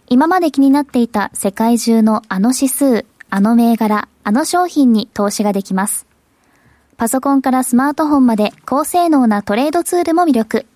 [0.09, 6.07] 今まで気になっていた世界中のあの指数、あの銘柄、あの商品に投資ができます。
[6.97, 10.67] パソコンからスマートフォンまで高性能なトレードツールも魅力。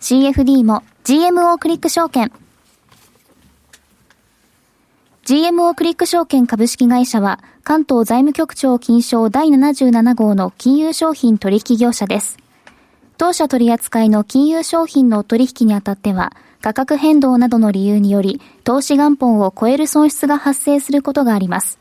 [0.00, 2.32] CFD も GMO クリック証券。
[5.24, 12.36] GMO クリック証券株式会社は関東財務局長金賞第77号の金融商品取引業者です。
[13.16, 16.32] 当社取扱いの金融商品の取引にあたっては
[16.64, 21.78] 価格変動などの理由により投資元本を超える損失が発生することがあります。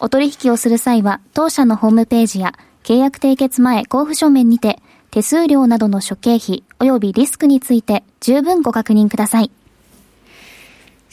[0.00, 4.80] お取引をする際は当社のホームページや契約締結前交付書面にて
[5.10, 9.50] 手数料などの諸経費及びリスクについて十分ご確認ください。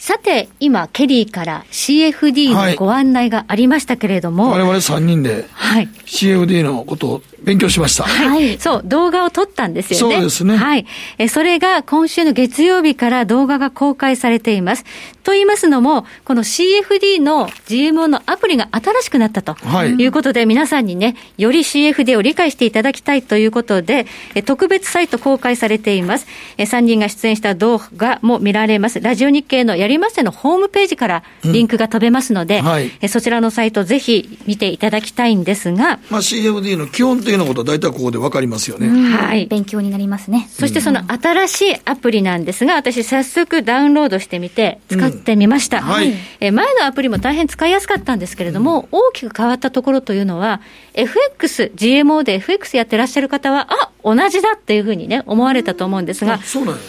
[0.00, 5.88] さて、今、ケリーから CFD のご案内がありましたけれども、我々3人ではい。
[6.06, 8.04] CFD のことを勉強しました。
[8.04, 8.58] はい。
[8.58, 10.14] そう、動画を撮ったんですよね。
[10.14, 10.86] そうですねはい。
[11.18, 14.86] え、それが今週の月曜日から動画が公開されています。
[15.22, 26.26] と言いますのも、この CFD の GMO のアプリが新しくなったとはいいうことで、皆さんにね、より CFD を理解していただきたいということで、え特別サイト公開されています。
[26.56, 29.00] え3人が出演した動画も見られます。
[29.00, 38.88] ラジオ日経のやりませのホームページからリンクが飛べますので、うんはいえそちらのサイトぜひ見ていただきたいんですが、まあ、CFD の基本的なことは大体ここで分かりますよね。
[38.88, 39.46] はい。
[39.46, 40.48] 勉強になりますね。
[40.50, 45.78] そしてその新しいアプリなんですが、私早速ダウンロードしてみて使ってみました。
[45.78, 50.60] うんはいえ前のアプリも大変使いやすかったんですけれども、大きく変わったところというのは、
[50.94, 56.34] FX、GMO で FX やってらっしゃる方は、あ、同じだっていうふうにね、思われたと思うんですが。
[56.34, 56.80] インターフェー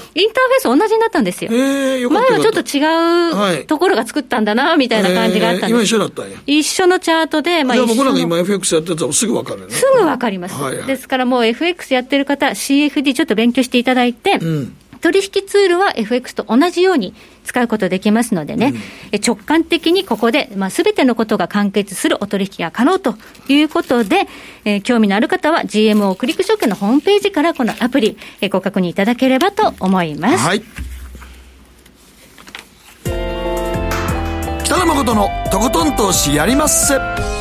[0.60, 1.52] ス同じになったんですよ。
[1.52, 5.90] えー、よ前はちょっとはい違うところが作ったんだな、みたいな感じがあったんえー今です。
[5.90, 6.38] 一緒だったんや。
[6.46, 9.74] 一緒のチャートで、まあ僕らが今 FX やってたらすぐ分かるよね。
[9.74, 10.56] すぐわかります。
[10.56, 14.76] はいはいですからもう FX やってる方、CFD ちょっと勉強していただいて、うん。
[15.02, 18.74] 取引ツールは FX と同じように使うことできますのでね、
[19.12, 23.16] え直感的にここで、まあ、全てのことが完結するお取引が可能と
[23.48, 24.28] いうことで、
[24.64, 30.38] えー興味のある方は GMO クリック証券のホームページからこのアプリ、えーご確認いただければと思います。
[30.38, 30.64] はい。
[34.64, 36.98] 北野誠のとことん投資やりまっせ。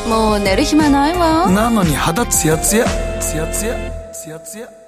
[0.09, 2.85] もう寝る暇ないわなのに肌ツヤツヤ、
[3.19, 4.80] ツヤツヤ、ツヤツヤ。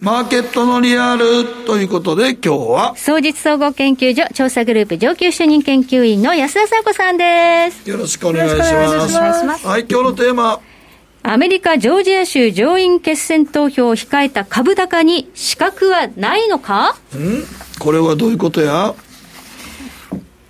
[0.00, 7.90] マーケットのリアルということで今日は総実総合研究所調査グループ上級主任研究員の安田紗子さんです。
[7.90, 9.66] よろしくお願いします。
[9.66, 10.58] はい、今日のテーマ。
[11.22, 16.96] アメリカ・ジョージア州上院決選投票を控えた株高に資格はないのか？
[17.14, 17.44] ん？
[17.78, 18.94] これはどういうことや？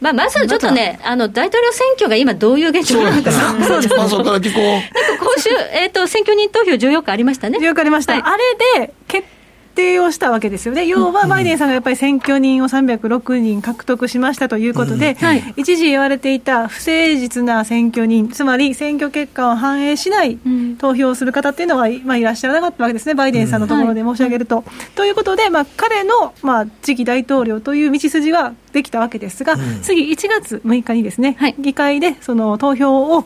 [0.00, 3.64] まあ、まずちょっとね、あの、大統領選挙が今どういう現状なのかな。
[3.66, 3.94] そうです。
[3.96, 4.62] まあ、そこから聞こう。
[4.62, 7.58] 今週、えっ、と、選挙人投票14日ありましたね。
[7.58, 9.26] よくありました、はいあれで決
[9.74, 15.54] 定をしたわけですよね、要はバイデンさんがやっぱり選挙人を306人獲得しましたということで、はい。
[15.56, 20.76] 一時言われていた不誠実な選挙人、つまり選挙結果を反映しないん。
[20.76, 24.64] 投票をする方っていうのは、まあ、いらっしゃらなかったわけですね、バイデンさんのところで申し上げると。
[24.94, 31.54] ということで、まあ、彼の、まあ、次期大統領という道筋はできたわけですが、次、1月6日にですね、はい。
[31.58, 33.24] 議会でその投票を、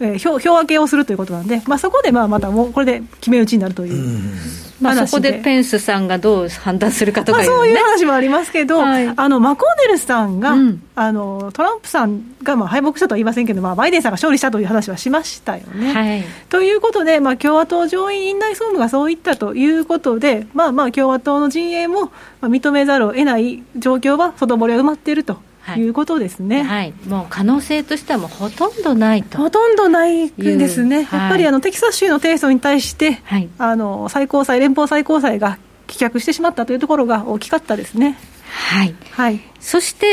[0.00, 4.66] えー票票分けをするということなんで、まあ、そこでまあまたもうこれで決め打ちになるという。
[4.80, 7.56] まあ、話そこでペンスさんがどう判断するかとまあ、かいうね。
[7.56, 15.92] そういう話もありますけど、はいあのマコーネルさんが、うんあのトランプさんがまあ敗北したとは言いませんけど、まあ、バイデンさんが勝利したという話はしましたよね。
[15.92, 16.24] はい。
[16.48, 22.10] ということで、まあ、共和党上院院内総務がそう言ったということで、まあ、まあ共和党の陣営もま
[22.42, 25.38] あ認めざるを得ない状況は、外堀は埋まっていると
[25.76, 26.62] いうことですね。
[26.62, 26.94] はい。
[27.06, 29.38] もう可能性としてはもうほとんどないと。
[29.38, 38.18] ほとんどないですね、はいやっぱりあのテキサス州の提訴に対して、はいあの最高裁、連邦最高裁が棄却してしまったというところが大きかったですね。
[38.50, 38.94] はい。
[39.10, 40.06] はいそして、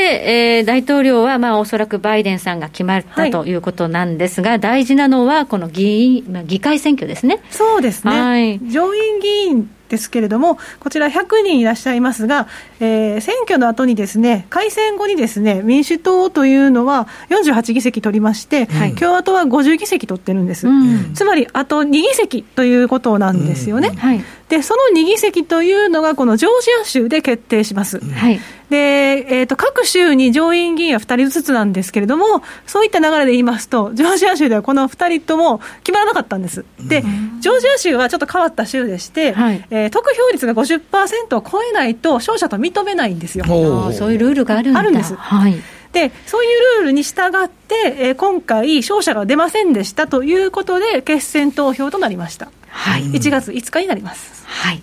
[0.57, 7.39] えー大統領は、まあ、おそらくバイデンさんが決まったはいということなんですが、大事なのは、この議員、まあ、議会選挙ですね。
[7.51, 12.47] そうですね、はい上院議員ですけれども、こちら100人いらっしゃいますが、
[12.79, 20.67] えー選挙の後にですね、改選後にですね、民主党というのは48議席取りまして、はい共和党は50議席取ってるんです。
[20.67, 23.89] うんつまり、あと2議席ということなんですよね。
[23.89, 24.23] はい。
[24.49, 27.99] で、その2議席というのが、このジョージア州で決定します。
[27.99, 28.39] はい。
[28.73, 36.65] で、えー、と各州に上院議員は2人ずつなんですけれども、そういった流れで言いますと、ジョージア州ではこの2人とも決まらなかったんです。
[36.79, 37.03] で、
[37.39, 43.45] ジョージア州はちょっと変わった州でして、はいえー得票率が50%を超えないと、勝者と認めないんですよ。
[43.45, 44.79] そういうルールがあるんだ。
[44.79, 45.55] あるんですはい。
[45.91, 52.49] で、そういうルールに従って、えー今回、勝者が出ませんでしたということで、決選投票となりました。
[52.69, 53.03] はい。
[53.03, 54.43] 1月5日になります。
[54.47, 54.81] はい。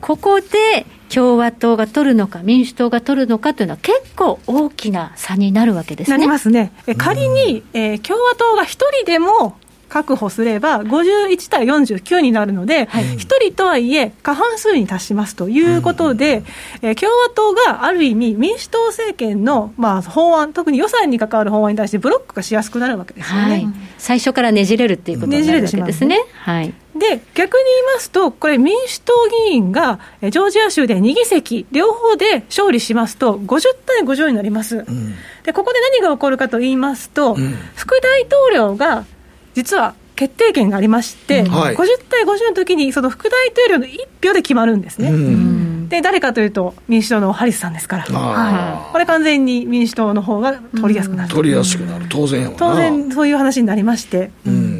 [0.00, 6.16] ここで共和党が取るのか、民主党が取るのかというのは結構大きな差になるわけですね。
[6.16, 6.72] なりますね。
[6.86, 9.56] え仮に、えー共和党が1人でも
[9.88, 16.42] 確保すれば、51対49になるので、1人とはいえ、過半数に達しますということで、
[16.82, 23.50] えー共和党がある意味、民主党政権の、まあ、法案、特に予算に関わる法案に対してブロックがしやすくなるわけですよね。
[23.50, 26.18] はい、最初からねじれるっていうことになるわけですね。
[26.42, 29.12] はい、で逆に言いますと、これ、民主党
[29.46, 34.84] 議員がえジョージア州で2議席、両方で勝利しますと、50対50になります、
[35.44, 37.36] でここで何が起こるかと言いますと、
[37.74, 39.04] 副大統領が
[39.54, 41.76] 実は決定権がありまして、はい。
[41.76, 45.12] 50対50の時に、その副大統領の1票で決まるんですね。
[45.88, 51.28] で誰かというと、民主党のハリスさんですから、はい、これ、完全に民主党の方が取りやすくなる。
[51.32, 52.06] 取りやすくなる。
[52.08, 54.32] 当然や当然そういう話になりまして、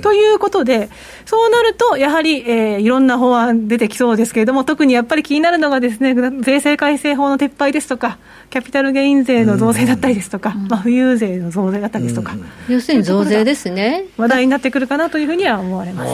[0.03, 0.91] ということで、
[1.29, 8.17] そうなると、やはり、えーいろんな法案出てきそうですけれども、特にやっぱり気になるのがですね、税制改正法の撤廃ですとか、
[8.49, 12.35] キャピタルゲイン税の増税だったりですとか、まあ、富裕税の増税だったりですとか、
[12.67, 14.05] 要するに増税ですね。
[14.17, 16.07] 話題になってくるかなというふうには思われま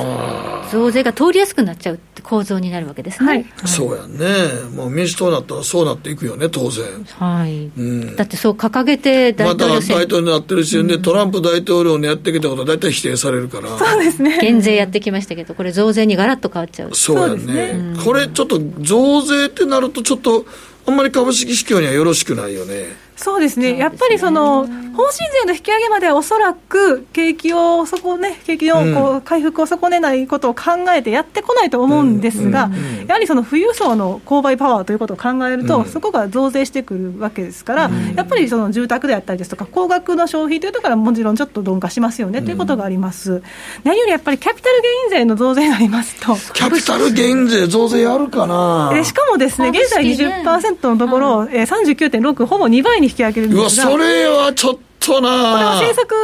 [0.69, 0.73] す。
[0.73, 3.29] 増税が通りやすくなっちゃうって構造になるわけですね。
[3.29, 3.47] はい。
[3.67, 4.27] そうやんね。
[4.75, 6.85] もう民主党だったらそうなっていくよね当然。
[7.19, 7.71] はい。
[7.79, 8.17] うん。
[8.17, 13.79] だってそう掲げて大また大統領選、統領になってるし、でトランプ大統領のやってきたことは大体否定されるから。
[13.79, 14.39] そうですね。
[14.41, 16.95] 減税やってきましたけど、これ増税にガラッと変わっちゃう。
[16.95, 17.95] そうやね。
[18.05, 20.45] これちょっと増税ってなるとちょっと
[20.87, 30.63] あんまり株式市況にはよろしくないよねそうですね、やっぱりその法人税の引き上げまではおそらく景気を損ね、景気のこう回復を損ねないことを考
[30.95, 32.71] えてやってこないと思うんですが、
[33.07, 43.43] やはりその富裕層の購買パワーということを考えると、そこが増税してくるわけですから、やっぱりその住宅であったりですとか、高額の消費というところはもちろんちょっと鈍化しますよねということがあります。
[43.85, 48.93] 何よりやっぱりキャピタルゲイン税の増税になりますと、キャピタル減税増税やるかな？
[48.95, 50.43] えしかもですね、現在株式ね。
[50.45, 53.91] 20%のところ、えー39.6、ほぼ2倍に引き上げるんですが。
[53.91, 56.15] それはちょっとこれはな政策、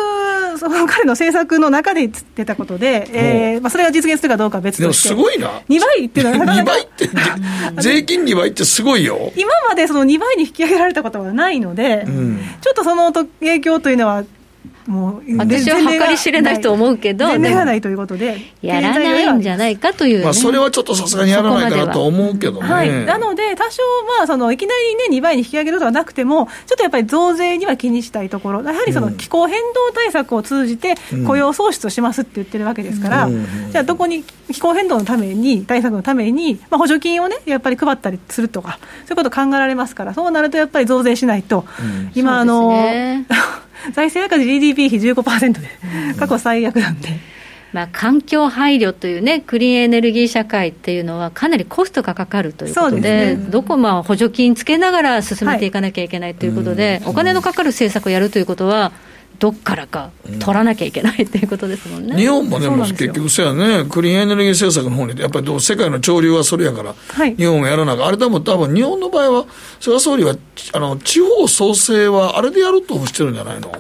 [0.59, 5.61] その彼の政策の中で出たことで、えーまあ、それが実現するかどうかは別でもとして、すごいな。
[5.69, 7.11] 2倍っていうのはなかな2か倍って
[7.83, 9.33] 税金2倍ってすごいよ。
[9.37, 12.39] 今までその2倍に引き上げられたことはないので、ん。
[12.61, 14.25] ちょっとその影響というのは、
[14.87, 17.57] もう、私は計り知れないと思うけど前例でも。
[17.57, 20.25] がないということで、やらないんじゃないかという、ね。
[20.25, 22.69] まあそれはちょっとさすがにやらないかなとは思うけどね。
[22.69, 23.83] はい、なので、多少、
[24.19, 30.95] まあ、そのいきなり、ね、2倍に引き上げることはなくても、ちょっとやっぱり増税には気にしたいところ、やはりその気候変動対策を通じて、
[31.27, 33.29] 雇用創出をしますって言ってるわけですから、
[33.71, 41.65] じゃあ、どこに気候変動のために、対策のために、まあ、補助金をね、やっぱり配ったりするとか、そういうこと考えられますから、そうなるとやっぱり増税しないと、
[42.15, 42.73] 今、あの、
[43.93, 45.69] 財政赤字 GDP 比15%で、
[46.19, 47.09] 過去最悪なんで。
[47.73, 53.51] まあ、環境配慮というね、クリーンエネルギー社会っていうのは、かなりコストがかかるということで、ですね。
[53.51, 58.91] どこまあ補助金つけながら進めていかなきゃいけないということで、お金のかかる政策をやるということは、
[59.41, 62.15] どっからか取らなきゃいけないということですもんね。
[62.15, 67.35] 日本もね、も結局そうやね、クリーンエネルギー政策の方に、やっぱりどう世界の潮流はそれやから、はい。
[67.37, 69.47] 日本もやらなきゃ、あれでも多分日本の場合は、
[69.81, 70.37] 菅総理は
[70.75, 73.73] あの地方創生はあれでやるとしてるんじゃないの、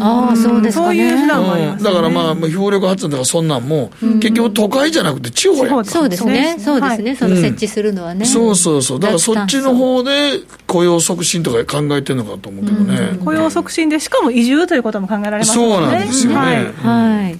[0.00, 1.26] ああ、そうですかそういう手ね。
[1.26, 1.90] 段もあります、ね。
[1.90, 1.94] うん。
[1.94, 5.84] だからまあ、風力発電とかそんなんも、結局都会じゃなくて地方や。
[5.84, 7.16] そうですね、そうですね、はい。
[7.16, 8.24] その設置するのはね。
[8.24, 13.18] そうそうそう、だからそっちの方で雇用促進とか考えてるのかと思うけどね。
[13.24, 16.36] 雇用促進で、しかも移住ということも考えられますそうなんですよね。
[16.38, 16.54] はい。
[16.54, 17.38] はい。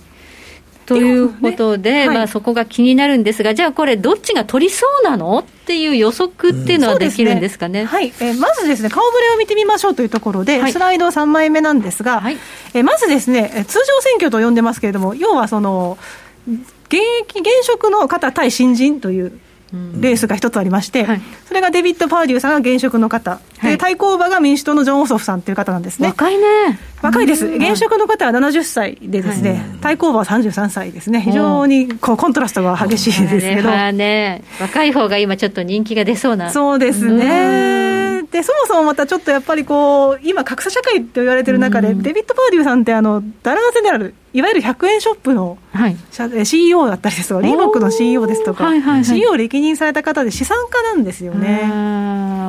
[0.94, 2.16] ということで、はい。
[2.16, 7.84] まあ、そこが気になるんですが、じゃあこれ、どっちが取りそうなのっていう予測っていうのはできるんですかね？
[7.84, 10.72] はい、えーまずですね、顔ぶれを見てみましょうというところで、はい。
[10.72, 12.38] スライド3枚目なんですが、はい。
[12.74, 15.98] えーまずですね、えー通常選挙と呼んでますけれども、要はその、
[16.46, 19.38] 現役、現職の方対新人という
[19.72, 21.20] レースが一つありまして、はい。
[21.46, 23.72] それがデビッド・パーデューさんが現職の方、はい。
[23.72, 26.08] で対抗馬が民主党のジョン・オソフさんという方なんですね。
[26.08, 26.44] 若いね。
[27.00, 33.70] 若いです、現職の方は70歳でですね、対抗馬は33歳ですね、非常にこうコントラストが激しいですけど。
[33.92, 36.50] ね、若い方が今ちょっと人気が出そうな。
[36.50, 38.01] そうですね。
[38.32, 45.96] で、そもそもまたちょっとやっぱりこう、今、格差社会と言われてる中で、デビッド・パーデューさんって、あの、ダラーゼネラル、いわゆる100円ショップのはい。
[46.46, 51.70] CEO だったりですとか、リーボックの CEO ですとか、はいはいはい CEO を歴任された方で資産家なんですよね。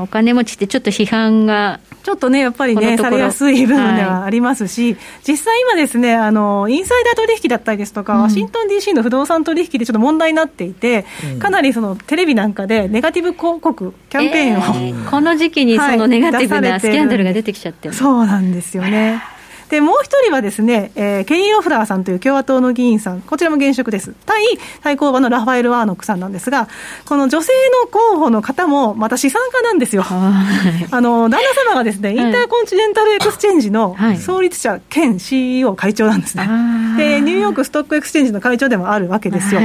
[0.01, 1.81] お金持ちってちょっと批判が。
[2.03, 11.05] ちょっとね、やっぱりね、されやすい部分ではありますし、実際今ですね、あの、インサイダー取引だったりですとか、ワシントン DC の不動産取引でちょっと問題になっていて、
[11.39, 15.09] かなりそのテレビなんかでネガティブ広告、キャンペーンを、えー。
[15.09, 19.21] この時期にそのネガティブなスキャンダルが出てきちゃってる、そうなんですよね。
[19.69, 24.13] でもう一人はですね、えー、ケリー・ロフラーさんという共和党の議員さん、こちらも現職です。
[24.25, 24.43] 対
[24.81, 26.67] 対抗馬のラファエル・ワーノックさんなんですが、
[27.05, 27.51] この女性
[27.83, 30.03] の候補の方もまた資産家なんですよ。
[30.07, 36.47] あの旦那様がですね、インターコンチネンタルエクスチェンジの創立者兼 CEO 会長なんですね。
[36.97, 39.61] で、ニューヨークストックエクスチェンジの会長でもあるわけですよ。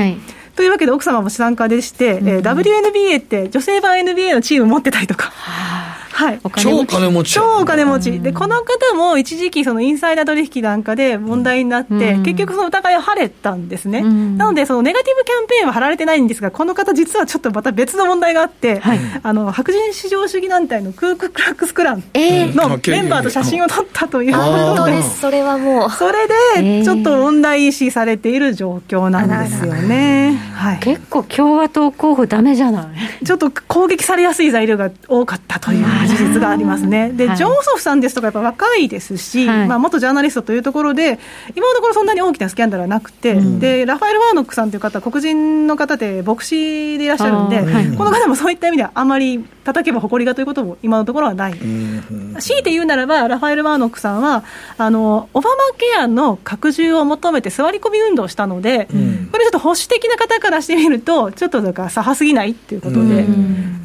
[0.59, 5.31] というわけで奥様も資産家でして、うん、えー、WNBA って女性版 NBA のチーム持ってたりとか。
[5.31, 5.88] は
[6.33, 7.33] い、超金持ち。
[7.35, 22.03] 超お金持ち、でこの方も一時期、そのインサイダー取引なんかで問題になって、うん、結局、その疑いを晴れたんですね、うん、なので、そのネガティブキャンペーンは貼られてないんですが、この方、実はちょっとまた別の問題があって、はい、あの白人至上主義団体のクーク・クラックス・クラン。
[22.15, 24.39] のメンバーと写真を撮ったという。
[24.39, 30.39] ことで、それはもう、それでちょっと問題視されている状況なんですよね。
[30.55, 32.91] はい、結構、共和党候補、だめじゃな
[33.21, 33.25] い。
[33.25, 37.11] ちょっと攻撃されやすい材料が多かったという事実がありますね。
[37.15, 41.19] で、はい、ジョンソフさんですとか、やっぱ若いですし、はい、まあ、元ジャーナリストというところで、
[41.55, 51.53] 今のところそんなに大きなスキャンダルはなくて、うん、でラファエル・ワーノックさんという方、黒人の方で牧師でいらっしゃるんで、はい、この方もそういった意味では、あまり叩けば誇りがということも今のところはない。
[51.53, 54.45] うん、強いて言うならば、ラファエル・ワーノックさんは、
[54.79, 63.27] あのオバマケアの拡充を求めて座り込み運動をしたので、うん、これちょっと保守的な方からしてみると、ちょっとだから左派すぎないっていうことで、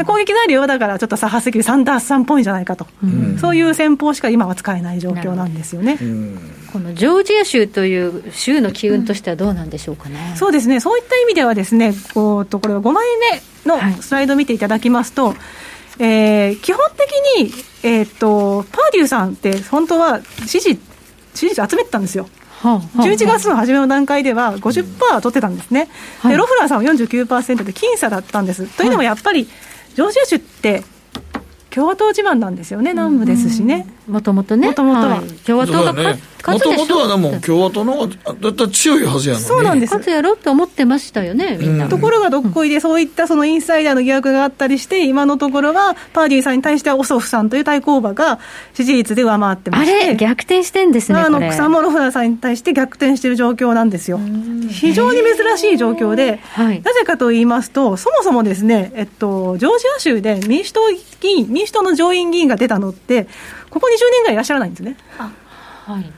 [0.05, 2.87] 攻撃材料はだからちょっと左派すぎる、サンダースさんっぽいんじゃないかと、
[3.39, 5.97] そういう戦法しか今は使えない状況なんですよね。
[6.71, 10.33] このジョージア州という州の機運としてはどうなんでしょうかね。
[10.35, 13.05] そうですね、そういった意味ではですね、こうとこれは5枚
[13.65, 15.37] 目のスライドを見ていただきますと、はい、
[15.99, 20.79] えー、基本的に、えーと、パーデューさんって本当は支持
[21.33, 22.27] 支持集めてたんですよ。
[22.63, 25.89] 11月の初めの段階では50%取ってたんですね、
[26.21, 28.65] はい、でロフラーさんは49%で僅差だったんです。
[28.77, 30.83] というのもやっぱり、ジョージア州って
[31.73, 33.87] 共和党地盤なんですよね、南部ですしね。
[34.07, 34.67] もともとね。
[34.67, 35.21] もともとは。
[35.45, 35.93] 共和党が
[36.45, 48.39] 勝もともとはでも共和党の方がだったら強いはずやのにそうなんです勝つやろって思ってましたよねみんな、ところがどっこいでそういったそのインサイダーの疑惑があったりして今のところはパーディーさんに対してはオソフさんという対抗馬が
[48.73, 50.05] 支持率で上回ってまして。
[50.05, 54.19] あれ逆転してんですねあの草モロフラさんに対して逆転している状況なんですよ。
[54.69, 60.81] 非常に珍しい状況で、はい、なぜかと言いますとそもそもですね、えっと、ジョージア州で民主党
[61.21, 63.27] 議員民主党の上院議員が出たのって
[63.73, 64.95] ここ20年ぐらいいらっしゃらないんですね。
[65.17, 66.11] はい。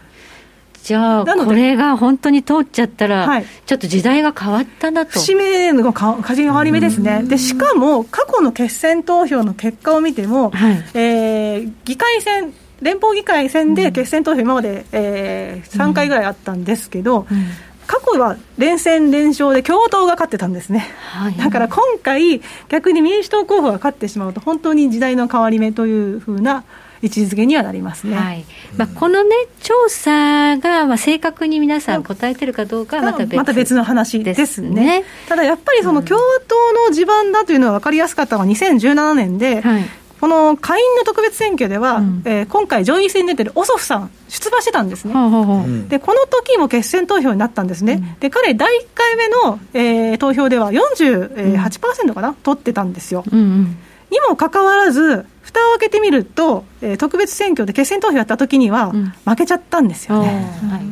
[0.83, 5.13] じゃあ、これが本当に通っちゃったら、はい、ちょっと時代が変わったなと。
[5.13, 7.23] 節目のか変わり目ですね。
[7.23, 17.37] で、しかも、過去の決選投票の結果を見ても、はい、えー、議会選、連邦議会選で決選投票、今まで、えー、3回ぐらいあったんですけど、うん。
[17.37, 17.45] うん。
[17.87, 26.63] 過去は連戦連勝で共和党が勝ってたんですね、はい、だから今回、逆に民主党候補が勝ってしまうと、本当に時代の変わり目というふうな
[27.01, 28.45] 位置づけにはなりますね、はい。
[28.77, 39.85] まあ、この、ね、調査が、まあ、正確に皆さん答えてるかどうかはまた別,、また別の話ですね、ね、ただやっぱりその共和党の地盤だというのは分かりやすかったのは2017年で、はい。
[40.19, 53.23] この下院の特別選挙では、うん、えー、今回、上院選に出てるオソフさん、出馬してたんですね、うん、でこの時も決選投票になったんですね、うん、で彼、第1回目の、えー、投票では48%かな、取ってたんですよ。
[53.31, 53.77] うんうん、
[54.11, 58.91] にもかかわらず、蓋を開けてみると、えー、特別選挙で決選投票やった時には、
[59.25, 60.27] 負けちゃったんですよね。
[60.69, 60.83] はい、っ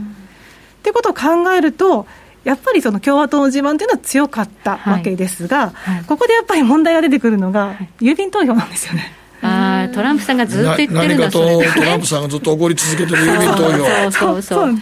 [0.83, 2.05] てことを考えると、
[2.43, 5.95] やっぱりその共和党の地盤というのは強かったわけですが、はい。
[5.95, 9.13] はい、ここでやっぱり問題が出てくるのが、郵便投票なんですよね。
[9.41, 11.39] あトランプさんがずっと言ってるんだ何かと
[11.73, 14.11] トランプさんがずっと怒り続けてる郵便投票。
[14.11, 14.71] そうそうそう。
[14.71, 14.77] も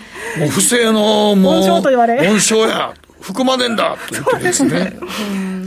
[0.45, 2.27] う不正のもう温床と言われ。
[2.27, 2.93] 温床や。
[3.21, 4.97] 含まねえんだと言ってですね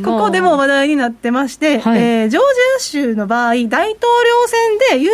[0.05, 2.47] ここでも話題になってまして、はい、えー、ジョージ
[2.77, 3.99] ア州の場合、大統領
[4.47, 5.11] 選で郵便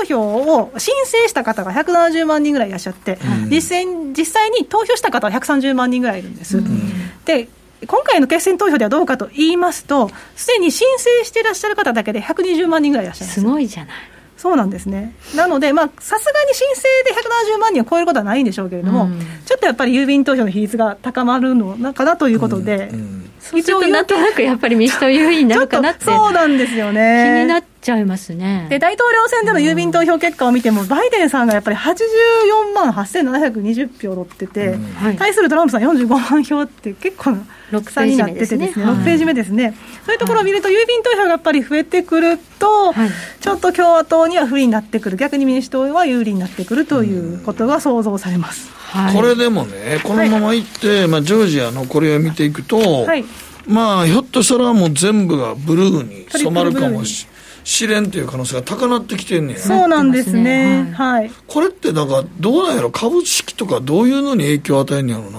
[0.00, 6.58] 投票を申請した方が170万人ぐらいいらっしゃって、うん、実際実際に投票した方は130万人ぐらいいるんです。
[6.58, 6.92] うん、
[7.24, 7.48] で
[7.86, 13.94] 今回の決選投票ではどうかと言いますと、すでに申請していらっしゃる方だけで120万人ぐらいいらっしゃるすごいじゃない。
[14.36, 15.14] そうなんですね。
[15.34, 17.14] なので、まあ、さすがに申請で
[17.54, 22.98] 170万人を超えることはないんでしょうけれども、うん、ちょっとやっぱり郵便投票の比率が高まるのかなということで、うん。
[22.98, 26.04] うん一応なんとなくやっぱり民主党優位になるかなって。
[26.04, 27.38] そうなんですよね。
[27.38, 28.66] 気になっちゃいますね。
[28.70, 34.78] で大統領選での郵便投票結果を見ても、バイデンさんがやっぱり84万8720票取ってて、
[35.18, 37.32] 対するトランプさん45万票って結構
[37.70, 39.74] な差になっててですね、6ページ目ですね、
[40.06, 42.94] そういうところを見ると、郵便投票がやっぱり増えてくると、
[43.40, 48.83] ちょっと共和党には不利になってくる、逆に民主党は有利になってくるということが想像されます。
[48.94, 53.24] はい、これでもね、このままいって、はい、まあ、ジョージアのこれを見ていくと、はい、
[53.66, 57.26] まあ、ひょっとしたらもう全部がブルーに染まるかもし
[57.64, 59.58] 試練という可能性が高なってきてんねや。
[59.58, 60.92] そうなんですね。
[60.94, 61.30] はい。
[61.46, 62.90] これってなんかどうなんやろ？
[62.90, 65.38] 株式とかどういうのに影響を与えんねやろな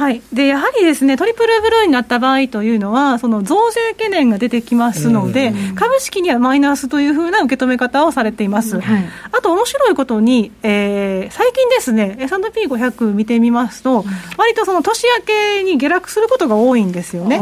[0.00, 8.78] はい、でやはりですねトリプルブルーになった場合というのは、その増税懸念が出てきますので、株式にはマイナスというふうな受け止め方をされています。
[8.78, 14.06] あと面白いことに、えー最近ですね、S&P500 見てみますと、
[14.38, 17.38] 割とその年明けに下落することが多いんですよね。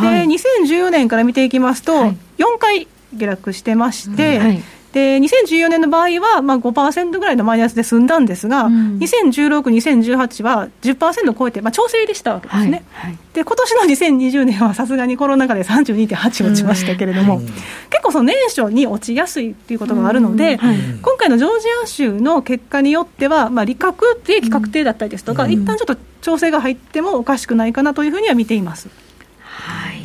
[0.00, 2.14] で2014年から見ていきますと、4
[2.58, 4.62] 回下落してまして、はい
[4.92, 12.84] で2014年の場合は、まあ、5%ぐらいのマイナスで済んだんですが、2016、2018は10%を超えて、まあ、調整でしたわけですね。
[13.32, 13.80] で今年の
[14.20, 17.40] 2020年はさすがにコロナ禍で32.8落ちましたけれども、
[17.88, 20.58] 結構その年初に落ちやすいっていうことがあるので、
[21.00, 28.88] 今回のジョージア州の結果によっては、まあ、利確、利益確定だったりですとか、一旦ちょっと調整が入ってもおかしくないかなというふうには見ています。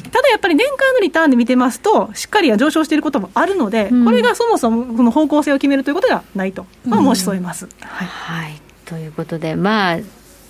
[0.10, 7.68] ただやっぱり年間のリターンで見てますと、しっかり上昇していることもあるので、これがそもそもこの方向性を決めるということではないと、まあ、申し添えます。
[7.82, 9.98] はい、ということで、まあ、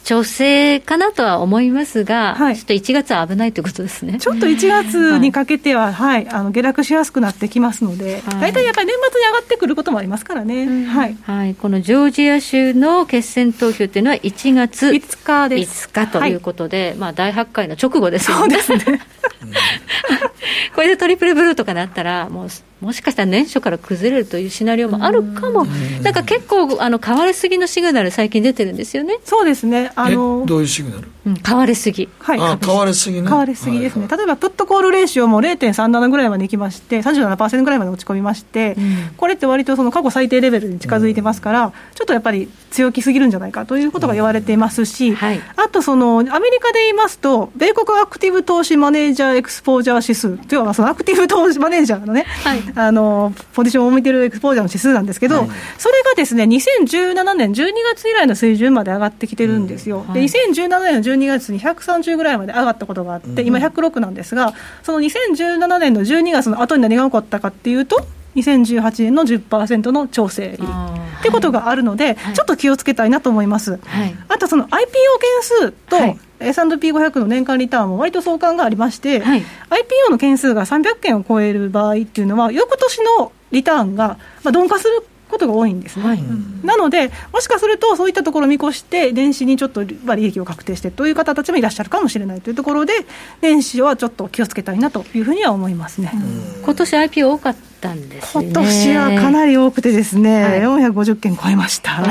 [0.07, 4.19] 調整かなとは思いますが、ちょっと1月は危ないということですね。
[4.19, 10.85] ちょっと1月にかけては、はい、あの下落しやすくなってきますので、大体やっぱり年末に上がってくることもありますからね。
[10.85, 11.17] はい。
[11.23, 15.89] はい、このジョージア州の決選投票というのは1月5日です。
[15.89, 18.61] 5日ということで、まあ大発会の直後ですよね。
[18.61, 19.01] そうですね。
[20.73, 22.47] これでトリプルブルーとかなったら、もう
[22.81, 25.65] もしかしたら年初から崩れるというシナリオもあるかも、
[26.03, 29.17] なんか結構、あの変わりすぎのシグナル、最近出てるんですよね。
[29.25, 29.91] そうですね。
[29.95, 31.09] あのどういうシグナル？
[31.27, 32.09] うん、変わりすぎ。
[32.19, 32.39] はい。
[32.39, 33.27] あ変わりすぎね。
[33.27, 38.75] 変わりすぎですね、例えばプットコールレーシオも0.37ぐらいまでいきまして、37%ぐらいまで落ち込みまして、
[39.17, 45.15] これって割とその過去最低レベルに近づいてますから、ちょっとやっぱり強気すぎるんじゃないかということが言われていますし、
[45.55, 52.25] あとその、アメリカで言いますと、米国アクティブ投資マネージャーエクスポージャー指数というのは、そのアクティブ投資マネージャーのね、
[52.75, 55.47] あのポジションを見てるエクスポージャーの指数なんですけど、
[55.77, 60.05] それがですね2017年12月以来の水準まで上がってきてるんですよ。
[60.13, 64.53] で2017年の12月に130ぐらいまで上がったことがあって、今106なんですが、
[64.83, 68.05] その2017年の12月の後に何が起こったかっていうと、
[68.35, 70.73] 2018年の10%の調整入り
[71.19, 73.79] ってことがあるので、ちょっと気をつけたいなと思います。
[74.27, 74.81] あとその IPO 件
[75.41, 75.97] 数と、
[76.39, 79.41] S&P500 の年間リターンも割と相関がありまして、IPO
[80.11, 86.19] の件数が300件を超える場合っていうのは、翌年のリターンが、まあ、鈍化することが多いんですね、
[86.63, 92.93] なので、もしかするとそういったところを見越して、年始にちょっとまあ利益を確定してという方たちもいらっしゃるかもしれないというところで、
[93.41, 96.11] 年始はちょっと気をつけたいなというふうには思いますね。
[96.63, 97.57] 今年 IPO 多かった
[97.93, 98.45] んですね。
[98.45, 102.01] 今年はかなり多くてですね、はい、450件超えました。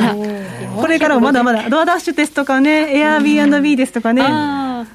[0.76, 4.22] これからもまだまだ、ドアダッシュですとかね、Airbnb ですとかね、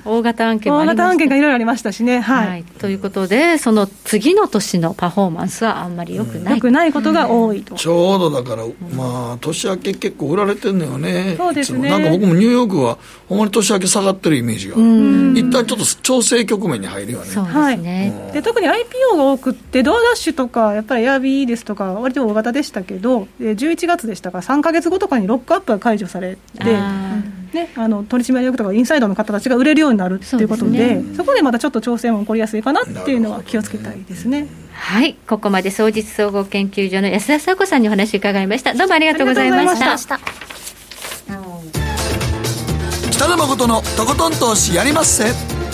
[0.05, 6.55] 大型案件も大型案件がいろいろありましたしね、はい、はい、ということで、その次の年のパフォーマンスはあんまりよくない。
[6.55, 7.75] よくないことが多いと。
[7.75, 8.63] ちょうどだから、
[8.95, 11.35] まあ、年明け結構売られてんのよね。
[11.37, 11.89] そうですね。
[11.89, 12.97] なんか僕もニューヨークは、
[13.27, 14.75] ほんまに年明け下がってるイメージが。
[14.75, 17.25] 一旦ちょっと調整局面に入るよね。
[17.25, 18.31] そうですね。
[18.33, 34.47] で特に IPO が多くって、ドアダッシュとか、やっぱり Airb ですとか、割と大型でしたけど、11月でしたから、3か月後とかにロックアップが解除されて、ね、あの取締役とかインサイドの方たちが売れるようになるということで、そ、ね、そこでまたちょっと調整も起こりやすいかなっていうのは気をつけたいですね。
[34.73, 38.73] はい、ここまで総実総合研究所の安田佐子さんにお話伺いました。
[38.73, 40.19] どうもありがとうございました。
[43.11, 45.25] 北野誠のとことん投資やりまっせ。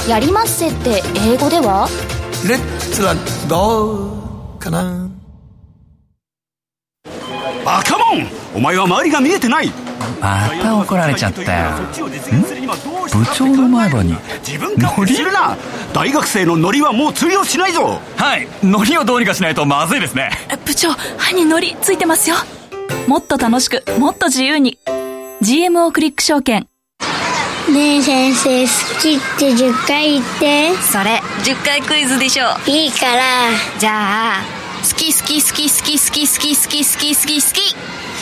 [0.09, 1.87] やりまっせって英語では？
[2.47, 3.15] レッツは
[3.47, 4.16] どう
[4.71, 5.09] かな。
[7.65, 8.27] バカモン！
[8.55, 9.71] お前は周りが見えてない！
[10.21, 11.71] また怒られちゃったよ。
[11.93, 14.15] 部長の前歯に
[14.45, 15.57] 自分勝手するな
[15.93, 19.25] 大学生のノリはもう通用しないぞはいノリをどうに？
[19.25, 20.29] かしないとまずいですね
[20.65, 21.45] 部長歯に？
[21.45, 22.35] ノリついてますよ
[23.07, 24.77] もっと楽しくもっと自由に
[25.41, 26.67] ？GMO クリック証券
[27.69, 33.23] ねえ先生好きって10回言ってそれ10回クイズでしょいいから
[33.77, 34.56] じゃあ
[34.87, 37.75] 好き好き好き好き好き好き好き好き好き好き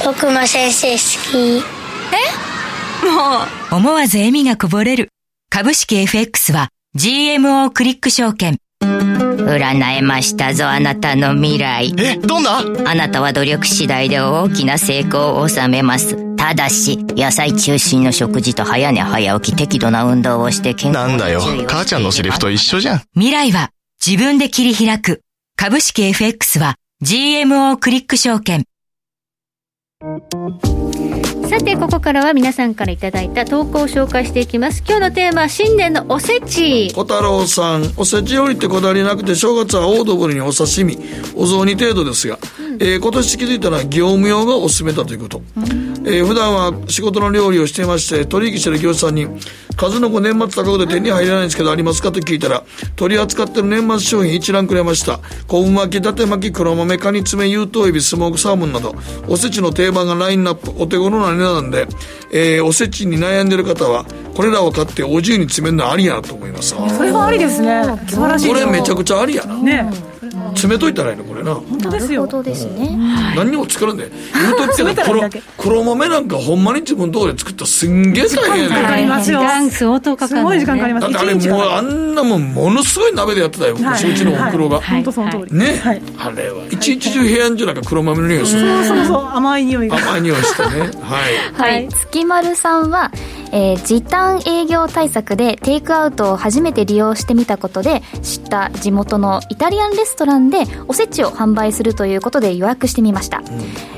[0.03, 1.63] 僕も先生好き
[2.11, 5.09] えもう思わず笑みがこぼれる
[5.51, 23.70] 株式 FX は GMO クリック証券占えましたぞあなたの未来えどんなあなたは努力次第で大きな成功を収めますただし野菜中心の食事と早寝早起き適度な運動をして健康なんだよ母ちゃんのセリフと一緒じゃん未来は
[24.05, 25.22] 自分で切り開く
[25.58, 28.66] 株式 FX は GMO クリック証券。
[31.48, 34.84] さてここからは皆さんからいただいた投稿を紹介していきます。
[34.86, 36.91] 今日のテーマは新年のおせち。
[36.93, 40.98] 小太郎さんおせち料理ってこだわりなくて正月はオードブルにお刺身。
[41.36, 42.39] お雑煮程度ですが、
[42.80, 45.41] えー今年気づいたら業務用がおすすめだということ、
[46.06, 49.28] えー普段は仕事の料理をしていまして取引している業者さんに
[49.78, 52.12] 数の子年末高くで手に入らないんですけどありますか？
[52.12, 52.64] と聞いたら
[52.96, 55.20] 取り扱ってる年末商品一覧くれました。
[55.48, 58.96] 昆布巻き伊達巻き黒豆カニ爪有頭エビスモークサーモンなど
[59.28, 60.72] おせちの定番がラインナップ。
[60.82, 61.88] お手頃な値段で、
[62.32, 64.06] えーおせちに悩んでる方は
[64.36, 66.70] これらを買ってお重に詰めるのありやなと思います。
[66.70, 67.84] それはありですね。
[68.08, 69.56] 素晴らしいこれめちゃくちゃありやな。
[69.56, 69.90] ね
[70.50, 71.54] 詰めといたらいいのこれな。
[71.56, 72.26] 本当ですよ。
[72.43, 72.89] ですね。
[73.36, 79.39] 何にも作らんで言うときけど黒豆なんかほんまに自分通り作ったらすんげえ大変かかりますよ。
[79.39, 81.04] 時間相当かかる、ね、すごい時間かかります。
[81.04, 84.12] だってあれもうあんなもんものすごい鍋でやってたよ、はい。
[84.12, 86.02] うちのおふくろが、本当その通りね、はい。
[86.18, 89.26] あれは一日中部屋んじゅなんか黒豆の匂いする、そうそうそう。
[89.28, 89.98] 甘い匂いが。
[89.98, 90.80] 甘い匂いしてね。
[91.02, 91.36] はい。
[91.56, 93.12] はい、月丸さんは、
[93.52, 103.42] えー時短営業対策でテイクアウトを初めて利用してみたことで知った地元のイタリアンレストランでおせちを販売するということで予約してみました、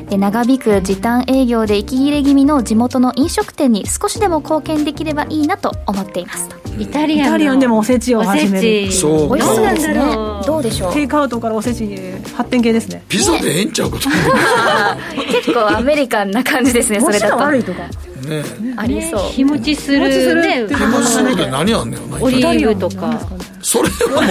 [0.09, 6.49] で長引く時短営業で息切れ気味の地元の飲食店に少しでも貢献できればいいなと思っています。
[6.49, 8.91] とイタリアンのイタリアンでもおせちを始める。
[8.91, 9.35] そう。
[9.35, 9.65] 美味しそう。
[9.65, 10.45] ですねどうなんだろう。
[10.45, 10.93] どうでしょう？
[10.93, 11.97] テイクアウトからおせちに
[12.35, 13.03] 発展系ですね。
[13.09, 14.17] ピザでええんちゃうかと思
[15.31, 17.37] 結構アメリカンな感じですねそれだと。
[17.37, 17.83] 悪いとか。
[18.23, 18.43] うね。
[18.75, 19.21] ありそう。
[19.31, 19.97] 日持ちする。
[19.97, 20.75] 日持ちするねって。
[20.75, 23.19] 手持ちするって何あんねんなオリーブとか。
[23.61, 24.21] それはもう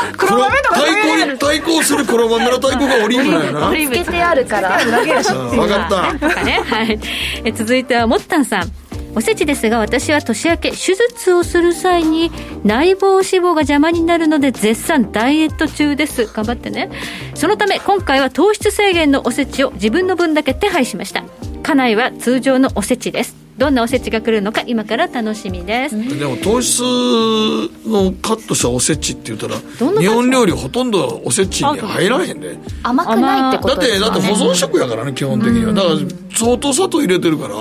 [0.16, 3.38] 黒豆とか対抗に対抗する黒豆の対抗がオリーブな。
[3.40, 6.28] んやなつけてあるから分かった。
[6.28, 6.98] とかね、はい、
[7.44, 8.72] え続いてはもったんさん。
[9.16, 12.32] おせちですが私は年明け手術をする際に
[12.64, 16.26] 内房脂肪が邪魔になるので絶賛ダイエット中です。
[16.26, 16.90] 頑張ってね。
[17.34, 21.22] そのため今回は糖質制限のおせちを自分の分だけ手配しました。
[21.62, 29.54] 家内は通常のおせちですどんなおせちが来るのか今から楽しみです、でも糖質のカットしたおせちって言ったら
[30.00, 32.58] 日本料理ほとんどおせちに入らへんで。
[32.82, 34.12] 甘くないってこだってとですかね。
[34.12, 35.72] だって保存食やからね基本的には。
[35.72, 35.94] だから
[36.36, 37.54] 相当砂糖入れてるから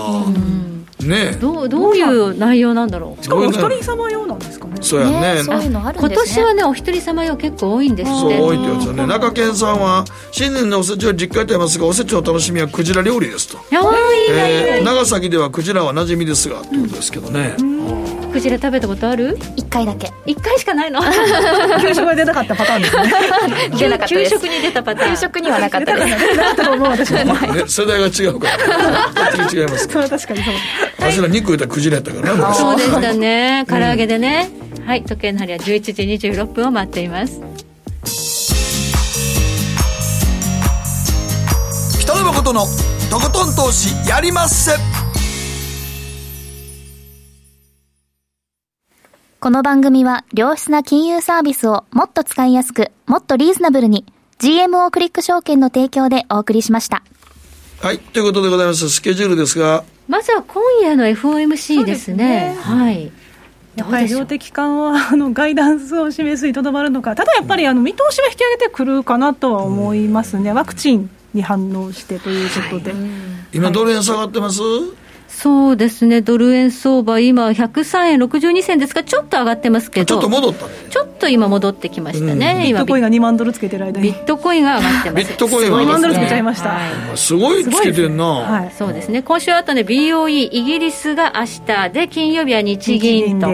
[1.08, 1.38] ね。
[1.40, 3.24] どうどういう内容なんだろう。
[3.24, 4.78] しかもお一人様用なんですかね。
[4.82, 5.36] そうやね。
[5.36, 6.36] ねそういうのあるん今ですね。
[6.36, 9.08] 年はねお一人様用結構多いんですってそう多いってやつよね。
[9.08, 13.60] 中堅さんは新年のおせちは実家で食べますがおせちの楽しみはクジラ料理ですと、
[14.84, 17.56] 長崎ではクジラは馴染みですがってことですけどね、
[18.34, 19.38] クジラ食べたことある？
[19.56, 20.12] 一回だけ。
[20.26, 21.00] 一回しかないの？
[21.82, 23.04] 給食が出なかったパターンですね。
[23.78, 24.32] 出なかったです。
[24.32, 25.12] 給食に出たパターン。
[25.12, 26.08] 給食にはなかったです。
[26.08, 26.56] 出な？
[26.56, 27.20] か思う私も。
[27.54, 29.52] ね、世代が違うから。
[29.54, 29.88] 違います。
[29.88, 30.54] かそれは確かにそう。
[31.00, 32.58] ら私ら肉言ったらクジラやったからな昔。
[32.58, 33.66] そうでしたね。
[33.70, 34.50] 唐揚げでね、
[34.86, 37.40] はい時計の針は11時26分を待っています。
[42.02, 42.66] 北野誠の
[43.10, 44.72] とことん投資やりまっせ
[49.44, 54.06] この番組は良質な金融サービスをもっと使いやすく、もっとリーズナブルに
[54.40, 57.04] GMO クリック証券の提供でお送りしました。
[57.82, 58.90] はいということでございます。
[58.90, 59.84] スケジュールですが。
[60.08, 62.56] まずは今夜の FOMC ですね。
[62.58, 63.12] はい。
[63.76, 72.96] やっぱり量的緩和のガイダンスを示すにとどまるのか、ただやっぱりあの見通しは引き上げてくるかなとは思いますね、ワクチンに反応してということで、
[73.52, 74.62] 今ドル円下がってます、
[75.40, 76.22] そうですね。
[76.22, 80.06] ドル円相場今103円62銭ですがちょっと上がってますけど。
[80.06, 80.72] ちょっと戻ったね。
[80.90, 85.26] ちょっと今戻ってきましたね、今ビットコインが2万ドルつけてる間に、ビットコインが上がってます。
[85.28, 86.78] ビットコインは2万ドルつけちゃいました。
[87.16, 88.72] すごいつけてんな、はい。
[88.78, 89.22] そうですね。
[89.22, 93.48] 今週あとね BOE イギリスが明日で金曜日は日銀と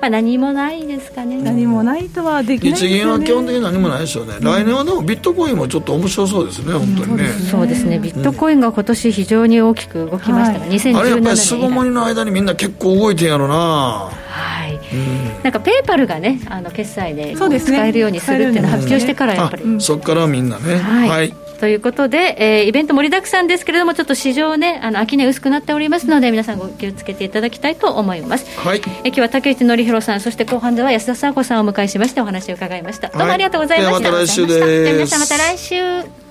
[0.00, 1.42] まあ、何もないですかね。
[1.42, 7.28] 何もないとはできないです日銀はよね基本的に何もないですよね、来年はでもビットコインもちょっと面白そうですね、本当にね。
[7.50, 7.98] そうですね。
[7.98, 14.78] ビットコインが今年非常に大きく動きましたが、2017あれやっぱり巣ごもりの間にみんな結構動いてんやろな、はい。
[15.42, 21.08] なんかペイパルがねあの決済で使えるようにするっていうのを発表してからやっぱり、あそっからみんなね、はい。
[21.08, 34.92] はい、ということで、えー、イベント盛りだくさんですけれどもちょっと市場ねあの秋値薄くなっておりますので皆さんご気をつけていただきたいと思います、はい、え今日は竹内紀弘さんそして後半では安田佐和子さんをお迎えしましてお話を伺いました、どうもありがとうございました、また来週です。
[34.92, 36.28] 皆さんまた来週。